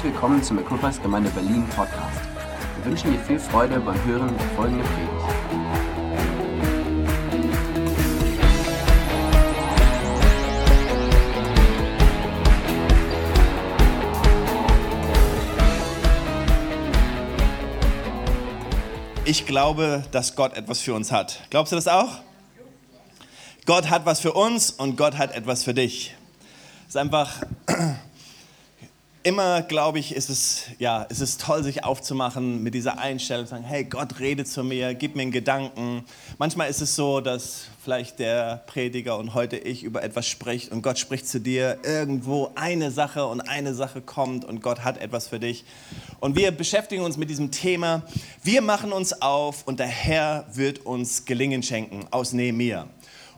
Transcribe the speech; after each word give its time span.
Herzlich 0.00 0.14
willkommen 0.14 0.42
zum 0.42 0.58
Equippers 0.58 1.02
Gemeinde 1.02 1.28
Berlin 1.28 1.68
Podcast. 1.76 2.20
Wir 2.76 2.90
wünschen 2.90 3.12
dir 3.12 3.18
viel 3.18 3.38
Freude 3.38 3.78
beim 3.80 4.02
Hören 4.06 4.34
der 4.34 4.46
folgenden 4.56 4.86
Predigt. 4.86 5.12
Ich 19.26 19.44
glaube, 19.44 20.02
dass 20.12 20.34
Gott 20.34 20.56
etwas 20.56 20.80
für 20.80 20.94
uns 20.94 21.12
hat. 21.12 21.42
Glaubst 21.50 21.72
du 21.72 21.76
das 21.76 21.88
auch? 21.88 22.20
Gott 23.66 23.90
hat 23.90 24.06
was 24.06 24.20
für 24.20 24.32
uns 24.32 24.70
und 24.70 24.96
Gott 24.96 25.18
hat 25.18 25.32
etwas 25.32 25.62
für 25.62 25.74
dich. 25.74 26.16
Es 26.88 26.94
ist 26.94 26.96
einfach 26.96 27.42
immer, 29.22 29.62
glaube 29.62 29.98
ich, 29.98 30.14
ist 30.14 30.30
es, 30.30 30.64
ja, 30.78 31.02
ist 31.02 31.20
es 31.20 31.36
toll, 31.36 31.62
sich 31.62 31.84
aufzumachen 31.84 32.62
mit 32.62 32.74
dieser 32.74 32.98
Einstellung, 32.98 33.46
sagen, 33.46 33.64
hey, 33.64 33.84
Gott 33.84 34.18
rede 34.18 34.44
zu 34.44 34.64
mir, 34.64 34.94
gib 34.94 35.14
mir 35.14 35.22
einen 35.22 35.30
Gedanken. 35.30 36.04
Manchmal 36.38 36.70
ist 36.70 36.80
es 36.80 36.96
so, 36.96 37.20
dass 37.20 37.66
vielleicht 37.82 38.18
der 38.18 38.62
Prediger 38.66 39.18
und 39.18 39.34
heute 39.34 39.56
ich 39.56 39.82
über 39.82 40.02
etwas 40.02 40.26
spricht 40.26 40.72
und 40.72 40.82
Gott 40.82 40.98
spricht 40.98 41.28
zu 41.28 41.40
dir 41.40 41.78
irgendwo 41.82 42.52
eine 42.54 42.90
Sache 42.90 43.26
und 43.26 43.40
eine 43.42 43.74
Sache 43.74 44.00
kommt 44.00 44.44
und 44.44 44.62
Gott 44.62 44.84
hat 44.84 44.98
etwas 44.98 45.28
für 45.28 45.38
dich. 45.38 45.64
Und 46.20 46.36
wir 46.36 46.50
beschäftigen 46.50 47.02
uns 47.02 47.16
mit 47.16 47.28
diesem 47.28 47.50
Thema. 47.50 48.02
Wir 48.42 48.62
machen 48.62 48.92
uns 48.92 49.20
auf 49.20 49.66
und 49.66 49.80
der 49.80 49.86
Herr 49.86 50.46
wird 50.52 50.80
uns 50.86 51.24
Gelingen 51.24 51.62
schenken 51.62 52.06
aus 52.10 52.32
Nehemiah. 52.32 52.86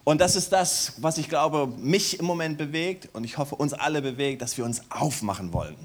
Und 0.05 0.21
das 0.21 0.35
ist 0.35 0.53
das, 0.53 0.95
was 0.99 1.19
ich 1.19 1.29
glaube, 1.29 1.69
mich 1.79 2.19
im 2.19 2.25
Moment 2.25 2.59
bewegt 2.59 3.09
und 3.13 3.23
ich 3.25 3.39
hoffe, 3.39 3.55
uns 3.55 3.73
alle 3.73 4.03
bewegt, 4.03 4.43
dass 4.43 4.59
wir 4.59 4.65
uns 4.65 4.83
aufmachen 4.91 5.53
wollen. 5.53 5.77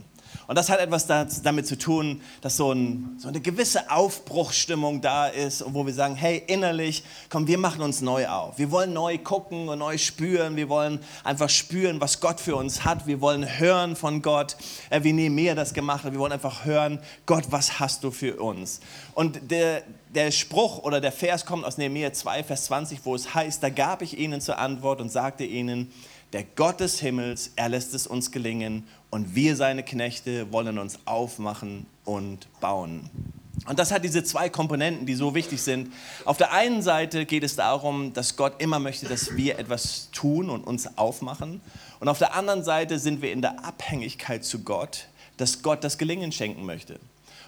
Und 0.47 0.57
das 0.57 0.69
hat 0.69 0.79
etwas 0.79 1.07
damit 1.07 1.67
zu 1.67 1.77
tun, 1.77 2.21
dass 2.41 2.57
so, 2.57 2.71
ein, 2.71 3.17
so, 3.19 3.27
eine 3.27 3.41
gewisse 3.41 3.91
Aufbruchsstimmung 3.91 5.01
da 5.01 5.27
ist, 5.27 5.63
wo 5.67 5.85
wir 5.85 5.93
sagen, 5.93 6.15
hey, 6.15 6.41
innerlich, 6.47 7.03
komm, 7.29 7.47
wir 7.47 7.57
machen 7.57 7.81
uns 7.81 8.01
neu 8.01 8.27
auf. 8.27 8.57
Wir 8.57 8.71
wollen 8.71 8.93
neu 8.93 9.17
gucken 9.17 9.69
und 9.69 9.79
neu 9.79 9.97
spüren. 9.97 10.55
Wir 10.55 10.69
wollen 10.69 10.99
einfach 11.23 11.49
spüren, 11.49 11.99
was 11.99 12.19
Gott 12.19 12.39
für 12.39 12.55
uns 12.55 12.85
hat. 12.85 13.07
Wir 13.07 13.19
wollen 13.21 13.59
hören 13.59 13.95
von 13.95 14.21
Gott, 14.21 14.55
äh, 14.89 15.03
wie 15.03 15.13
Nehemiah 15.13 15.55
das 15.55 15.73
gemacht 15.73 16.03
hat. 16.03 16.13
Wir 16.13 16.19
wollen 16.19 16.31
einfach 16.31 16.65
hören, 16.65 16.99
Gott, 17.25 17.45
was 17.49 17.79
hast 17.79 18.03
du 18.03 18.11
für 18.11 18.41
uns? 18.41 18.79
Und 19.13 19.51
der, 19.51 19.83
der 20.13 20.31
Spruch 20.31 20.79
oder 20.79 21.01
der 21.01 21.11
Vers 21.11 21.45
kommt 21.45 21.65
aus 21.65 21.77
Nehemiah 21.77 22.13
2, 22.13 22.43
Vers 22.43 22.65
20, 22.65 22.99
wo 23.03 23.15
es 23.15 23.33
heißt, 23.33 23.61
da 23.61 23.69
gab 23.69 24.01
ich 24.01 24.17
ihnen 24.17 24.41
zur 24.41 24.57
Antwort 24.57 25.01
und 25.01 25.11
sagte 25.11 25.43
ihnen, 25.43 25.91
der 26.37 26.45
Gott 26.55 26.81
des 26.81 26.99
Himmels, 26.99 27.51
er 27.55 27.67
lässt 27.67 27.95
es 27.95 28.05
uns 28.05 28.31
gelingen 28.31 28.83
und 29.09 29.33
wir, 29.33 29.55
seine 29.55 29.81
Knechte, 29.81 30.51
wollen 30.51 30.77
uns 30.77 30.99
aufmachen 31.05 31.87
und 32.05 32.47
bauen. 32.59 33.09
Und 33.65 33.79
das 33.79 33.91
hat 33.91 34.03
diese 34.03 34.23
zwei 34.23 34.47
Komponenten, 34.47 35.07
die 35.07 35.15
so 35.15 35.33
wichtig 35.33 35.63
sind. 35.63 35.91
Auf 36.25 36.37
der 36.37 36.53
einen 36.53 36.83
Seite 36.83 37.25
geht 37.25 37.43
es 37.43 37.55
darum, 37.55 38.13
dass 38.13 38.35
Gott 38.35 38.61
immer 38.61 38.77
möchte, 38.77 39.07
dass 39.07 39.35
wir 39.35 39.57
etwas 39.57 40.11
tun 40.11 40.51
und 40.51 40.63
uns 40.67 40.95
aufmachen. 40.95 41.59
Und 41.99 42.07
auf 42.07 42.19
der 42.19 42.35
anderen 42.35 42.63
Seite 42.63 42.99
sind 42.99 43.23
wir 43.23 43.31
in 43.31 43.41
der 43.41 43.65
Abhängigkeit 43.65 44.45
zu 44.45 44.59
Gott, 44.59 45.07
dass 45.37 45.63
Gott 45.63 45.83
das 45.83 45.97
Gelingen 45.97 46.31
schenken 46.31 46.67
möchte 46.67 46.99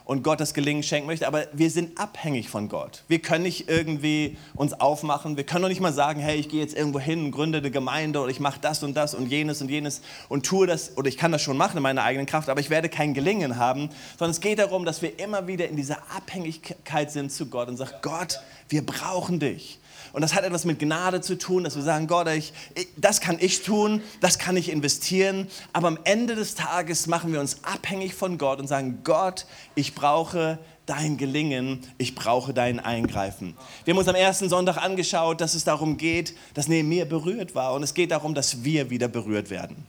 und 0.10 0.24
Gott 0.24 0.40
das 0.40 0.56
Gelingen 0.56 0.82
schenken 0.82 1.06
möchte, 1.06 1.28
aber 1.28 1.46
wir 1.54 1.70
sind 1.70 2.00
abhängig 2.00 2.50
von 2.50 2.68
Gott. 2.68 3.04
Wir 3.08 3.20
können 3.20 3.44
nicht 3.44 3.70
irgendwie 3.70 4.38
uns 4.56 4.74
aufmachen, 4.74 5.38
wir 5.38 5.44
können 5.44 5.62
doch 5.62 5.70
nicht 5.70 5.82
mal 5.82 5.94
sagen, 5.94 6.20
hey, 6.20 6.40
ich 6.40 6.50
gehe 6.50 6.60
jetzt 6.60 6.76
irgendwo 6.76 7.00
hin 7.00 7.26
und 7.26 7.32
gründe 7.32 7.60
eine 7.60 7.70
Gemeinde 7.70 8.20
oder 8.20 8.32
ich 8.32 8.40
mache 8.40 8.60
das 8.60 8.82
und 8.82 8.98
das 8.98 9.14
und 9.14 9.28
jenes 9.28 9.62
und 9.62 9.70
jenes 9.70 10.02
und 10.28 10.48
tue 10.48 10.66
das 10.66 10.98
oder 10.98 11.08
ich 11.08 11.16
kann 11.16 11.32
das 11.32 11.44
schon 11.44 11.58
machen 11.58 11.78
in 11.78 11.84
meiner 11.84 12.02
eigenen 12.02 12.26
Kraft, 12.26 12.50
aber 12.50 12.60
ich 12.60 12.72
werde 12.72 12.90
kein 12.90 13.14
Gelingen 13.14 13.58
haben, 13.58 13.92
sondern 14.18 14.32
es 14.32 14.42
geht 14.42 14.58
darum, 14.58 14.84
dass 14.84 15.04
wir 15.04 15.20
immer 15.20 15.46
wieder 15.46 15.70
in 15.70 15.76
dieser 15.76 16.00
Abhängigkeit 16.18 17.12
sind 17.12 17.32
zu 17.32 17.46
Gott 17.46 17.68
und 17.68 17.78
sagen, 17.78 17.92
Gott, 18.02 18.40
wir 18.68 18.84
brauchen 18.84 19.40
dich. 19.40 19.78
Und 20.14 20.22
das 20.22 20.34
hat 20.34 20.44
etwas 20.44 20.66
mit 20.66 20.80
Gnade 20.80 21.22
zu 21.22 21.38
tun, 21.38 21.64
dass 21.64 21.76
wir 21.76 21.84
sagen, 21.84 22.08
Gott, 22.08 22.28
ich, 22.28 22.54
das 22.98 23.22
kann 23.22 23.38
ich 23.40 23.62
tun, 23.64 24.02
das 24.22 24.40
kann 24.40 24.58
ich 24.58 24.70
investieren. 24.70 25.48
Aber 25.74 25.88
am 25.88 26.00
Ende 26.04 26.36
des 26.36 26.56
Tages 26.56 27.08
machen 27.08 27.32
wir 27.32 27.40
uns 27.40 27.64
abhängig 27.64 28.14
von 28.16 28.38
Gott 28.38 28.60
und 28.60 28.68
sagen, 28.68 29.00
Gott, 29.04 29.46
ich 29.76 29.96
brauche 29.96 30.60
dein 30.86 31.18
Gelingen, 31.18 31.82
ich 32.00 32.16
brauche 32.16 32.54
dein 32.54 32.80
Eingreifen. 32.80 33.56
Wir 33.86 33.94
haben 33.94 34.00
uns 34.00 34.08
am 34.08 34.16
ersten 34.16 34.50
Sonntag 34.50 34.78
angeschaut, 34.78 35.40
dass 35.40 35.54
es 35.54 35.64
darum 35.64 35.98
geht, 35.98 36.34
dass 36.56 36.68
neben 36.68 36.90
mir 36.90 37.06
berührt 37.06 37.54
war. 37.54 37.74
Und 37.74 37.84
es 37.84 37.94
geht 37.94 38.12
darum, 38.12 38.34
dass 38.34 38.64
wir 38.64 38.90
wieder 38.90 39.08
berührt 39.08 39.52
werden. 39.52 39.86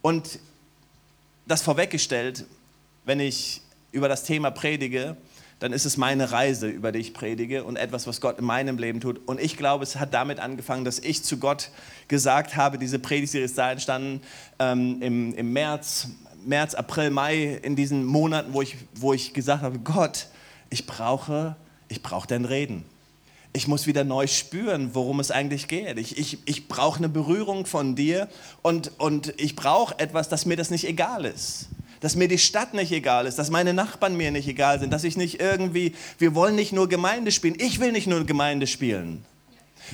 Und 0.00 0.38
das 1.46 1.62
vorweggestellt, 1.62 2.44
wenn 3.04 3.18
ich 3.18 3.62
über 3.90 4.08
das 4.08 4.22
Thema 4.22 4.50
predige, 4.50 5.16
dann 5.58 5.72
ist 5.72 5.84
es 5.84 5.96
meine 5.96 6.30
Reise, 6.30 6.68
über 6.68 6.92
die 6.92 7.00
ich 7.00 7.14
predige 7.14 7.64
und 7.64 7.76
etwas, 7.76 8.06
was 8.06 8.20
Gott 8.20 8.38
in 8.38 8.44
meinem 8.44 8.78
Leben 8.78 9.00
tut. 9.00 9.20
Und 9.26 9.40
ich 9.40 9.56
glaube, 9.56 9.82
es 9.82 9.96
hat 9.96 10.14
damit 10.14 10.38
angefangen, 10.38 10.84
dass 10.84 10.98
ich 11.00 11.24
zu 11.24 11.38
Gott 11.38 11.70
gesagt 12.06 12.56
habe, 12.56 12.78
diese 12.78 12.98
Predigserie 12.98 13.44
ist 13.44 13.58
da 13.58 13.72
entstanden 13.72 14.20
ähm, 14.60 15.02
im, 15.02 15.34
im 15.34 15.52
März, 15.52 16.08
März, 16.44 16.74
April, 16.74 17.10
Mai, 17.10 17.58
in 17.62 17.74
diesen 17.74 18.04
Monaten, 18.04 18.52
wo 18.52 18.62
ich, 18.62 18.76
wo 18.94 19.12
ich 19.12 19.34
gesagt 19.34 19.62
habe, 19.62 19.80
Gott, 19.80 20.28
ich 20.70 20.86
brauche, 20.86 21.56
ich 21.88 22.02
brauche 22.02 22.28
dein 22.28 22.44
Reden. 22.44 22.84
Ich 23.52 23.66
muss 23.66 23.86
wieder 23.88 24.04
neu 24.04 24.28
spüren, 24.28 24.90
worum 24.94 25.18
es 25.18 25.32
eigentlich 25.32 25.66
geht. 25.66 25.98
Ich, 25.98 26.18
ich, 26.18 26.38
ich 26.44 26.68
brauche 26.68 26.98
eine 26.98 27.08
Berührung 27.08 27.66
von 27.66 27.96
dir 27.96 28.28
und, 28.62 28.92
und 28.98 29.34
ich 29.38 29.56
brauche 29.56 29.98
etwas, 29.98 30.28
dass 30.28 30.46
mir 30.46 30.56
das 30.56 30.70
nicht 30.70 30.86
egal 30.86 31.24
ist 31.24 31.68
dass 32.00 32.16
mir 32.16 32.28
die 32.28 32.38
Stadt 32.38 32.74
nicht 32.74 32.92
egal 32.92 33.26
ist, 33.26 33.38
dass 33.38 33.50
meine 33.50 33.74
Nachbarn 33.74 34.16
mir 34.16 34.30
nicht 34.30 34.48
egal 34.48 34.80
sind, 34.80 34.92
dass 34.92 35.04
ich 35.04 35.16
nicht 35.16 35.40
irgendwie, 35.40 35.94
wir 36.18 36.34
wollen 36.34 36.54
nicht 36.54 36.72
nur 36.72 36.88
Gemeinde 36.88 37.32
spielen, 37.32 37.56
ich 37.58 37.80
will 37.80 37.92
nicht 37.92 38.06
nur 38.06 38.24
Gemeinde 38.24 38.66
spielen 38.66 39.24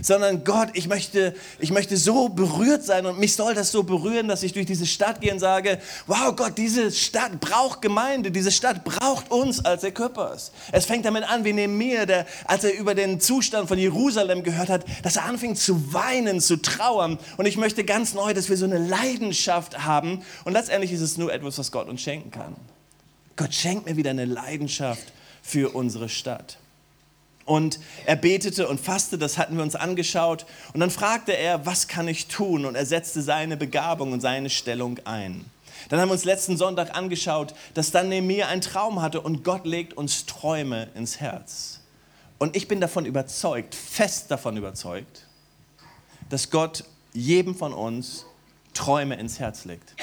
sondern 0.03 0.44
Gott, 0.44 0.69
ich 0.75 0.88
möchte, 0.88 1.34
ich 1.59 1.71
möchte 1.71 1.97
so 1.97 2.28
berührt 2.28 2.84
sein 2.84 3.06
und 3.06 3.19
mich 3.19 3.34
soll 3.34 3.55
das 3.55 3.72
so 3.72 3.82
berühren, 3.82 4.28
dass 4.28 4.43
ich 4.43 4.53
durch 4.53 4.66
diese 4.66 4.87
Stadt 4.87 5.21
gehe 5.21 5.32
und 5.32 5.38
sage, 5.38 5.81
wow 6.06 6.34
Gott, 6.34 6.59
diese 6.59 6.91
Stadt 6.91 7.41
braucht 7.41 7.82
Gemeinde, 7.82 8.31
diese 8.31 8.50
Stadt 8.50 8.84
braucht 8.84 9.31
uns 9.31 9.65
als 9.65 9.84
Equippers. 9.84 10.53
Es 10.72 10.87
fängt 10.87 11.05
damit 11.05 11.25
an, 11.25 11.44
wie 11.44 11.53
Nehemiah, 11.53 12.06
der, 12.06 12.27
als 12.47 12.65
er 12.65 12.75
über 12.75 12.94
den 12.94 13.21
Zustand 13.21 13.69
von 13.69 13.78
Jerusalem 13.78 14.43
gehört 14.43 14.69
hat, 14.69 14.84
dass 15.03 15.16
er 15.16 15.25
anfing 15.25 15.56
zu 15.56 15.93
weinen, 15.93 16.41
zu 16.41 16.61
trauern 16.61 17.19
und 17.37 17.47
ich 17.47 17.56
möchte 17.56 17.84
ganz 17.84 18.15
neu, 18.15 18.34
dass 18.34 18.49
wir 18.49 18.56
so 18.56 18.65
eine 18.65 18.78
Leidenschaft 18.78 19.84
haben 19.84 20.22
und 20.44 20.53
letztendlich 20.53 20.93
ist 20.93 21.00
es 21.00 21.16
nur 21.16 21.32
etwas, 21.32 21.59
was 21.59 21.72
Gott 21.72 21.88
uns 21.88 22.00
schenken 22.00 22.31
kann. 22.31 22.56
Gott 23.37 23.53
schenkt 23.53 23.87
mir 23.87 23.97
wieder 23.97 24.11
eine 24.11 24.25
Leidenschaft 24.25 25.12
für 25.43 25.75
unsere 25.75 26.09
Stadt. 26.09 26.59
Und 27.44 27.78
er 28.06 28.16
betete 28.16 28.69
und 28.69 28.81
fasste, 28.81 29.19
das 29.19 29.37
hatten 29.37 29.56
wir 29.56 29.62
uns 29.62 29.75
angeschaut. 29.75 30.47
Und 30.72 30.81
dann 30.81 30.91
fragte 30.91 31.32
er, 31.37 31.66
was 31.66 31.88
kann 31.88 32.09
ich 32.09 32.27
tun? 32.27 32.65
Und 32.65 32.75
er 32.75 32.87
setzte 32.87 33.21
seine 33.21 33.56
Begabung 33.56 34.12
und 34.12 34.21
seine 34.21 34.49
Stellung 34.49 34.99
ein. 35.05 35.44
Dann 35.88 36.00
haben 36.00 36.09
wir 36.09 36.15
uns 36.15 36.25
letzten 36.25 36.56
Sonntag 36.56 36.97
angeschaut, 36.97 37.55
dass 37.75 37.91
dann 37.91 38.09
Nehemiah 38.09 38.49
einen 38.49 38.62
Traum 38.62 39.03
hatte 39.03 39.21
und 39.21 39.44
Gott 39.44 39.66
legt 39.66 39.94
uns 39.94 40.25
Träume 40.25 40.88
ins 40.94 41.21
Herz. 41.21 41.81
Und 42.38 42.56
ich 42.56 42.69
bin 42.69 42.81
davon 42.81 43.05
überzeugt, 43.05 43.75
fest 43.75 44.31
davon 44.31 44.56
überzeugt, 44.56 45.26
dass 46.31 46.50
Gott 46.50 46.84
jedem 47.12 47.55
von 47.55 47.72
uns 47.72 48.26
Träume 48.72 49.16
ins 49.16 49.38
Herz 49.38 49.65
legt. 49.65 49.94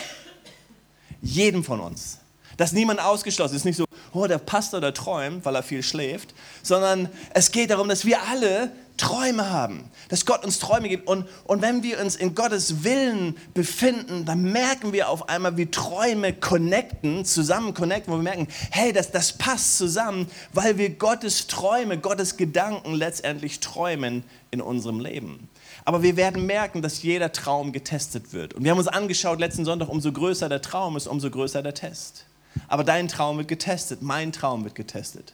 Jedem 1.22 1.64
von 1.64 1.80
uns. 1.80 2.20
Dass 2.58 2.72
niemand 2.72 3.00
ausgeschlossen 3.00 3.56
ist. 3.56 3.66
Nicht 3.66 3.78
so, 3.78 3.86
oh, 4.14 4.28
der 4.28 4.38
Pastor, 4.38 4.82
der 4.82 4.94
träumt, 4.94 5.46
weil 5.46 5.56
er 5.56 5.64
viel 5.64 5.84
schläft, 5.84 6.34
sondern 6.64 7.10
es 7.34 7.52
geht 7.52 7.70
darum, 7.70 7.90
dass 7.90 8.06
wir 8.06 8.22
alle 8.24 8.72
Träume 9.02 9.50
haben, 9.50 9.90
dass 10.10 10.28
Gott 10.28 10.46
uns 10.46 10.60
Träume 10.60 10.88
gibt. 10.88 11.08
Und, 11.08 11.26
und 11.46 11.62
wenn 11.64 11.82
wir 11.82 12.00
uns 12.00 12.16
in 12.16 12.36
Gottes 12.36 12.84
Willen 12.84 13.36
befinden, 13.54 14.26
dann 14.26 14.44
merken 14.44 14.94
wir 14.94 15.10
auf 15.10 15.28
einmal, 15.28 15.58
wie 15.58 15.72
Träume 15.72 16.34
connecten, 16.34 17.26
zusammen 17.26 17.74
connecten, 17.74 18.14
wo 18.14 18.18
wir 18.18 18.24
merken, 18.24 18.48
hey, 18.70 18.94
das, 18.94 19.10
das 19.10 19.34
passt 19.34 19.78
zusammen, 19.78 20.30
weil 20.54 20.78
wir 20.78 20.92
Gottes 20.92 21.48
Träume, 21.48 21.98
Gottes 21.98 22.38
Gedanken 22.38 22.94
letztendlich 22.94 23.60
träumen 23.60 24.24
in 24.52 24.62
unserem 24.62 25.00
Leben. 25.00 25.50
Aber 25.84 26.04
wir 26.04 26.16
werden 26.16 26.46
merken, 26.46 26.84
dass 26.84 27.02
jeder 27.02 27.32
Traum 27.32 27.72
getestet 27.72 28.34
wird. 28.34 28.54
Und 28.54 28.64
wir 28.64 28.72
haben 28.72 28.78
uns 28.78 28.88
angeschaut 28.88 29.40
letzten 29.40 29.66
Sonntag, 29.66 29.90
umso 29.90 30.12
größer 30.12 30.48
der 30.48 30.62
Traum 30.62 30.96
ist, 30.96 31.08
umso 31.08 31.32
größer 31.32 31.64
der 31.64 31.74
Test. 31.74 32.26
Aber 32.68 32.84
dein 32.84 33.08
Traum 33.08 33.38
wird 33.38 33.48
getestet, 33.48 34.02
mein 34.02 34.32
Traum 34.32 34.64
wird 34.64 34.76
getestet. 34.76 35.34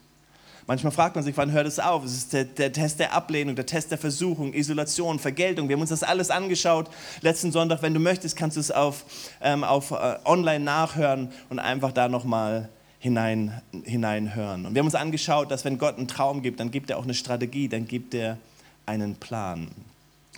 Manchmal 0.68 0.92
fragt 0.92 1.16
man 1.16 1.24
sich, 1.24 1.38
wann 1.38 1.54
hört 1.54 1.66
es 1.66 1.80
auf? 1.80 2.04
Es 2.04 2.14
ist 2.14 2.34
der, 2.34 2.44
der, 2.44 2.74
Test 2.74 3.00
der 3.00 3.14
Ablehnung, 3.14 3.56
der 3.56 3.66
Test 3.66 3.90
der 3.90 3.98
Versuchung, 3.98 4.54
Isolation, 4.54 5.18
Vergeltung. 5.18 5.70
Wir 5.70 5.76
haben 5.76 5.82
uns 5.82 5.92
das 5.92 6.04
alles 6.04 6.30
angeschaut 6.30 6.90
letzten 7.22 7.54
Sonntag. 7.54 7.82
Wenn 7.82 7.94
du 7.94 8.02
möchtest, 8.02 8.36
kannst 8.36 8.58
du 8.58 8.62
es 8.62 8.70
auf, 8.70 9.06
ähm, 9.42 9.64
auf 9.64 9.92
äh, 9.92 10.18
online 10.26 10.60
nachhören 10.60 11.32
und 11.50 11.60
einfach 11.60 11.94
da 11.94 12.10
nochmal 12.10 12.68
hinein, 13.00 13.62
hineinhören. 13.86 14.66
Und 14.66 14.76
wir 14.76 14.80
haben 14.80 14.88
uns 14.88 14.96
angeschaut, 14.96 15.52
dass 15.52 15.64
wenn 15.64 15.78
Gott 15.78 15.98
einen 15.98 16.10
Traum 16.10 16.42
gibt, 16.42 16.60
dann 16.60 16.70
gibt 16.70 16.90
er 16.90 16.98
auch 16.98 17.06
eine 17.06 17.14
Strategie, 17.14 17.70
dann 17.70 17.88
gibt 17.88 18.14
er 18.14 18.38
einen 18.86 19.16
Plan. 19.16 19.70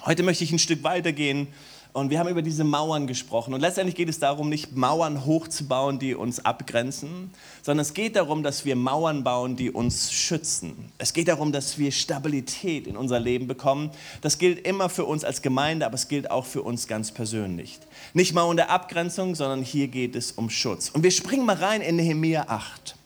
Heute 0.05 0.21
möchte 0.21 0.43
ich 0.43 0.51
ein 0.51 0.59
Stück 0.59 0.83
weitergehen 0.83 1.47
Und 1.91 2.11
wir 2.11 2.19
haben 2.19 2.29
über 2.29 2.43
diese 2.43 2.63
Mauern 2.63 3.07
gesprochen. 3.07 3.53
Und 3.53 3.61
letztendlich 3.61 3.95
geht 3.95 4.09
es 4.09 4.19
darum, 4.19 4.47
nicht 4.47 4.75
Mauern 4.75 5.25
hochzubauen, 5.25 5.97
die 5.97 6.13
uns 6.13 6.45
abgrenzen, 6.45 7.31
sondern 7.63 7.81
es 7.81 7.95
geht 7.95 8.15
darum, 8.15 8.43
dass 8.43 8.63
wir 8.63 8.75
Mauern 8.75 9.23
bauen, 9.23 9.55
die 9.55 9.71
uns 9.71 10.11
schützen. 10.11 10.91
Es 10.99 11.13
geht 11.13 11.27
darum, 11.27 11.51
dass 11.51 11.79
wir 11.79 11.91
Stabilität 11.91 12.85
in 12.85 12.95
unser 12.95 13.19
Leben 13.19 13.47
bekommen. 13.47 13.89
Das 14.21 14.37
gilt 14.37 14.67
immer 14.67 14.89
für 14.89 15.05
uns 15.05 15.23
als 15.23 15.41
Gemeinde, 15.41 15.87
aber 15.87 15.95
es 15.95 16.07
gilt 16.07 16.29
auch 16.29 16.45
für 16.45 16.61
uns 16.61 16.87
ganz 16.87 17.11
persönlich. 17.11 17.79
Nicht 18.13 18.35
Mauern 18.35 18.57
der 18.57 18.69
Abgrenzung, 18.69 19.33
sondern 19.33 19.63
hier 19.63 19.87
geht 19.87 20.15
es 20.15 20.31
um 20.31 20.51
Schutz. 20.51 20.89
Und 20.89 21.01
wir 21.01 21.11
springen 21.11 21.47
mal 21.47 21.55
rein 21.55 21.81
in 21.81 21.95
Nehemiah 21.95 22.45
8. 22.49 22.98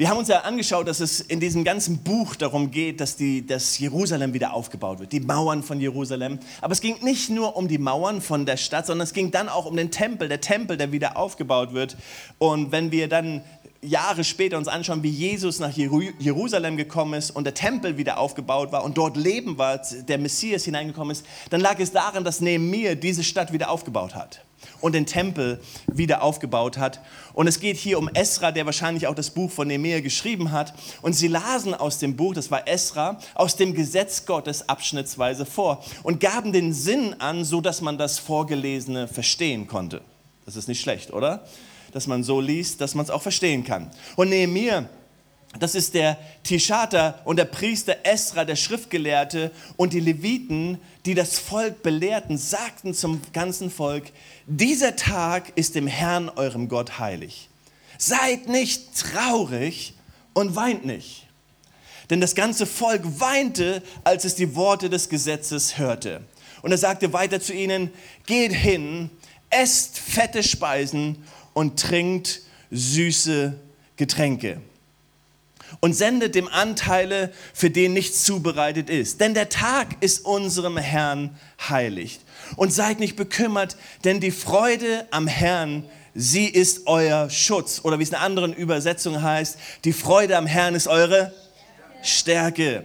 Wir 0.00 0.08
haben 0.08 0.16
uns 0.16 0.28
ja 0.28 0.40
angeschaut, 0.40 0.88
dass 0.88 1.00
es 1.00 1.20
in 1.20 1.40
diesem 1.40 1.62
ganzen 1.62 1.98
Buch 1.98 2.34
darum 2.34 2.70
geht, 2.70 3.02
dass, 3.02 3.16
die, 3.16 3.46
dass 3.46 3.78
Jerusalem 3.78 4.32
wieder 4.32 4.54
aufgebaut 4.54 4.98
wird, 4.98 5.12
die 5.12 5.20
Mauern 5.20 5.62
von 5.62 5.78
Jerusalem. 5.78 6.38
Aber 6.62 6.72
es 6.72 6.80
ging 6.80 7.04
nicht 7.04 7.28
nur 7.28 7.54
um 7.54 7.68
die 7.68 7.76
Mauern 7.76 8.22
von 8.22 8.46
der 8.46 8.56
Stadt, 8.56 8.86
sondern 8.86 9.04
es 9.04 9.12
ging 9.12 9.30
dann 9.30 9.50
auch 9.50 9.66
um 9.66 9.76
den 9.76 9.90
Tempel, 9.90 10.30
der 10.30 10.40
Tempel, 10.40 10.78
der 10.78 10.90
wieder 10.90 11.18
aufgebaut 11.18 11.74
wird. 11.74 11.98
Und 12.38 12.72
wenn 12.72 12.90
wir 12.92 13.08
dann 13.08 13.42
Jahre 13.82 14.24
später 14.24 14.56
uns 14.56 14.68
anschauen, 14.68 15.02
wie 15.02 15.10
Jesus 15.10 15.58
nach 15.58 15.76
Jerusalem 15.76 16.78
gekommen 16.78 17.12
ist 17.12 17.30
und 17.30 17.44
der 17.44 17.52
Tempel 17.52 17.98
wieder 17.98 18.16
aufgebaut 18.16 18.72
war 18.72 18.84
und 18.84 18.96
dort 18.96 19.18
Leben 19.18 19.58
war, 19.58 19.82
der 20.08 20.16
Messias 20.16 20.64
hineingekommen 20.64 21.12
ist, 21.12 21.26
dann 21.50 21.60
lag 21.60 21.78
es 21.78 21.92
daran, 21.92 22.24
dass 22.24 22.40
Nehemiah 22.40 22.94
diese 22.94 23.22
Stadt 23.22 23.52
wieder 23.52 23.68
aufgebaut 23.68 24.14
hat 24.14 24.40
und 24.80 24.94
den 24.94 25.06
Tempel 25.06 25.60
wieder 25.86 26.22
aufgebaut 26.22 26.78
hat. 26.78 27.00
Und 27.32 27.46
es 27.46 27.60
geht 27.60 27.76
hier 27.76 27.98
um 27.98 28.08
Esra, 28.08 28.52
der 28.52 28.66
wahrscheinlich 28.66 29.06
auch 29.06 29.14
das 29.14 29.30
Buch 29.30 29.50
von 29.50 29.68
Nehemiah 29.68 30.00
geschrieben 30.00 30.52
hat. 30.52 30.74
Und 31.02 31.14
sie 31.14 31.28
lasen 31.28 31.74
aus 31.74 31.98
dem 31.98 32.16
Buch, 32.16 32.34
das 32.34 32.50
war 32.50 32.66
Esra, 32.66 33.18
aus 33.34 33.56
dem 33.56 33.74
Gesetz 33.74 34.26
Gottes 34.26 34.68
abschnittsweise 34.68 35.46
vor 35.46 35.84
und 36.02 36.20
gaben 36.20 36.52
den 36.52 36.72
Sinn 36.72 37.16
an, 37.18 37.44
so 37.44 37.60
dass 37.60 37.80
man 37.80 37.98
das 37.98 38.18
Vorgelesene 38.18 39.08
verstehen 39.08 39.66
konnte. 39.66 40.00
Das 40.46 40.56
ist 40.56 40.68
nicht 40.68 40.80
schlecht, 40.80 41.12
oder? 41.12 41.44
Dass 41.92 42.06
man 42.06 42.22
so 42.22 42.40
liest, 42.40 42.80
dass 42.80 42.94
man 42.94 43.04
es 43.04 43.10
auch 43.10 43.22
verstehen 43.22 43.64
kann. 43.64 43.90
Und 44.16 44.30
Nehemiah 44.30 44.88
das 45.58 45.74
ist 45.74 45.94
der 45.94 46.16
Tischater 46.44 47.20
und 47.24 47.36
der 47.36 47.44
Priester 47.44 47.96
Esra, 48.04 48.44
der 48.44 48.54
Schriftgelehrte 48.54 49.50
und 49.76 49.92
die 49.92 50.00
Leviten, 50.00 50.78
die 51.04 51.14
das 51.14 51.40
Volk 51.40 51.82
belehrten, 51.82 52.38
sagten 52.38 52.94
zum 52.94 53.20
ganzen 53.32 53.70
Volk, 53.70 54.12
dieser 54.46 54.94
Tag 54.94 55.52
ist 55.56 55.74
dem 55.74 55.88
Herrn, 55.88 56.28
eurem 56.28 56.68
Gott, 56.68 57.00
heilig. 57.00 57.48
Seid 57.98 58.48
nicht 58.48 58.96
traurig 58.96 59.94
und 60.34 60.54
weint 60.54 60.86
nicht. 60.86 61.26
Denn 62.10 62.20
das 62.20 62.34
ganze 62.34 62.64
Volk 62.64 63.02
weinte, 63.20 63.82
als 64.04 64.24
es 64.24 64.36
die 64.36 64.54
Worte 64.54 64.88
des 64.88 65.08
Gesetzes 65.08 65.78
hörte. 65.78 66.22
Und 66.62 66.70
er 66.70 66.78
sagte 66.78 67.12
weiter 67.12 67.40
zu 67.40 67.52
ihnen, 67.52 67.90
geht 68.26 68.52
hin, 68.52 69.10
esst 69.50 69.98
fette 69.98 70.42
Speisen 70.44 71.24
und 71.54 71.80
trinkt 71.80 72.42
süße 72.70 73.58
Getränke 73.96 74.60
und 75.80 75.94
sendet 75.94 76.34
dem 76.34 76.48
Anteile, 76.48 77.32
für 77.54 77.70
den 77.70 77.94
nichts 77.94 78.24
zubereitet 78.24 78.90
ist. 78.90 79.20
Denn 79.20 79.34
der 79.34 79.48
Tag 79.48 79.96
ist 80.00 80.24
unserem 80.24 80.76
Herrn 80.76 81.36
heilig. 81.68 82.20
Und 82.56 82.72
seid 82.72 83.00
nicht 83.00 83.16
bekümmert, 83.16 83.76
denn 84.04 84.20
die 84.20 84.30
Freude 84.30 85.06
am 85.10 85.26
Herrn, 85.26 85.84
sie 86.14 86.46
ist 86.46 86.86
euer 86.86 87.30
Schutz. 87.30 87.80
Oder 87.82 87.98
wie 87.98 88.02
es 88.02 88.10
in 88.10 88.16
einer 88.16 88.24
anderen 88.24 88.52
Übersetzung 88.52 89.22
heißt, 89.22 89.58
die 89.84 89.92
Freude 89.92 90.36
am 90.36 90.46
Herrn 90.46 90.74
ist 90.74 90.88
eure 90.88 91.32
Stärke. 92.02 92.84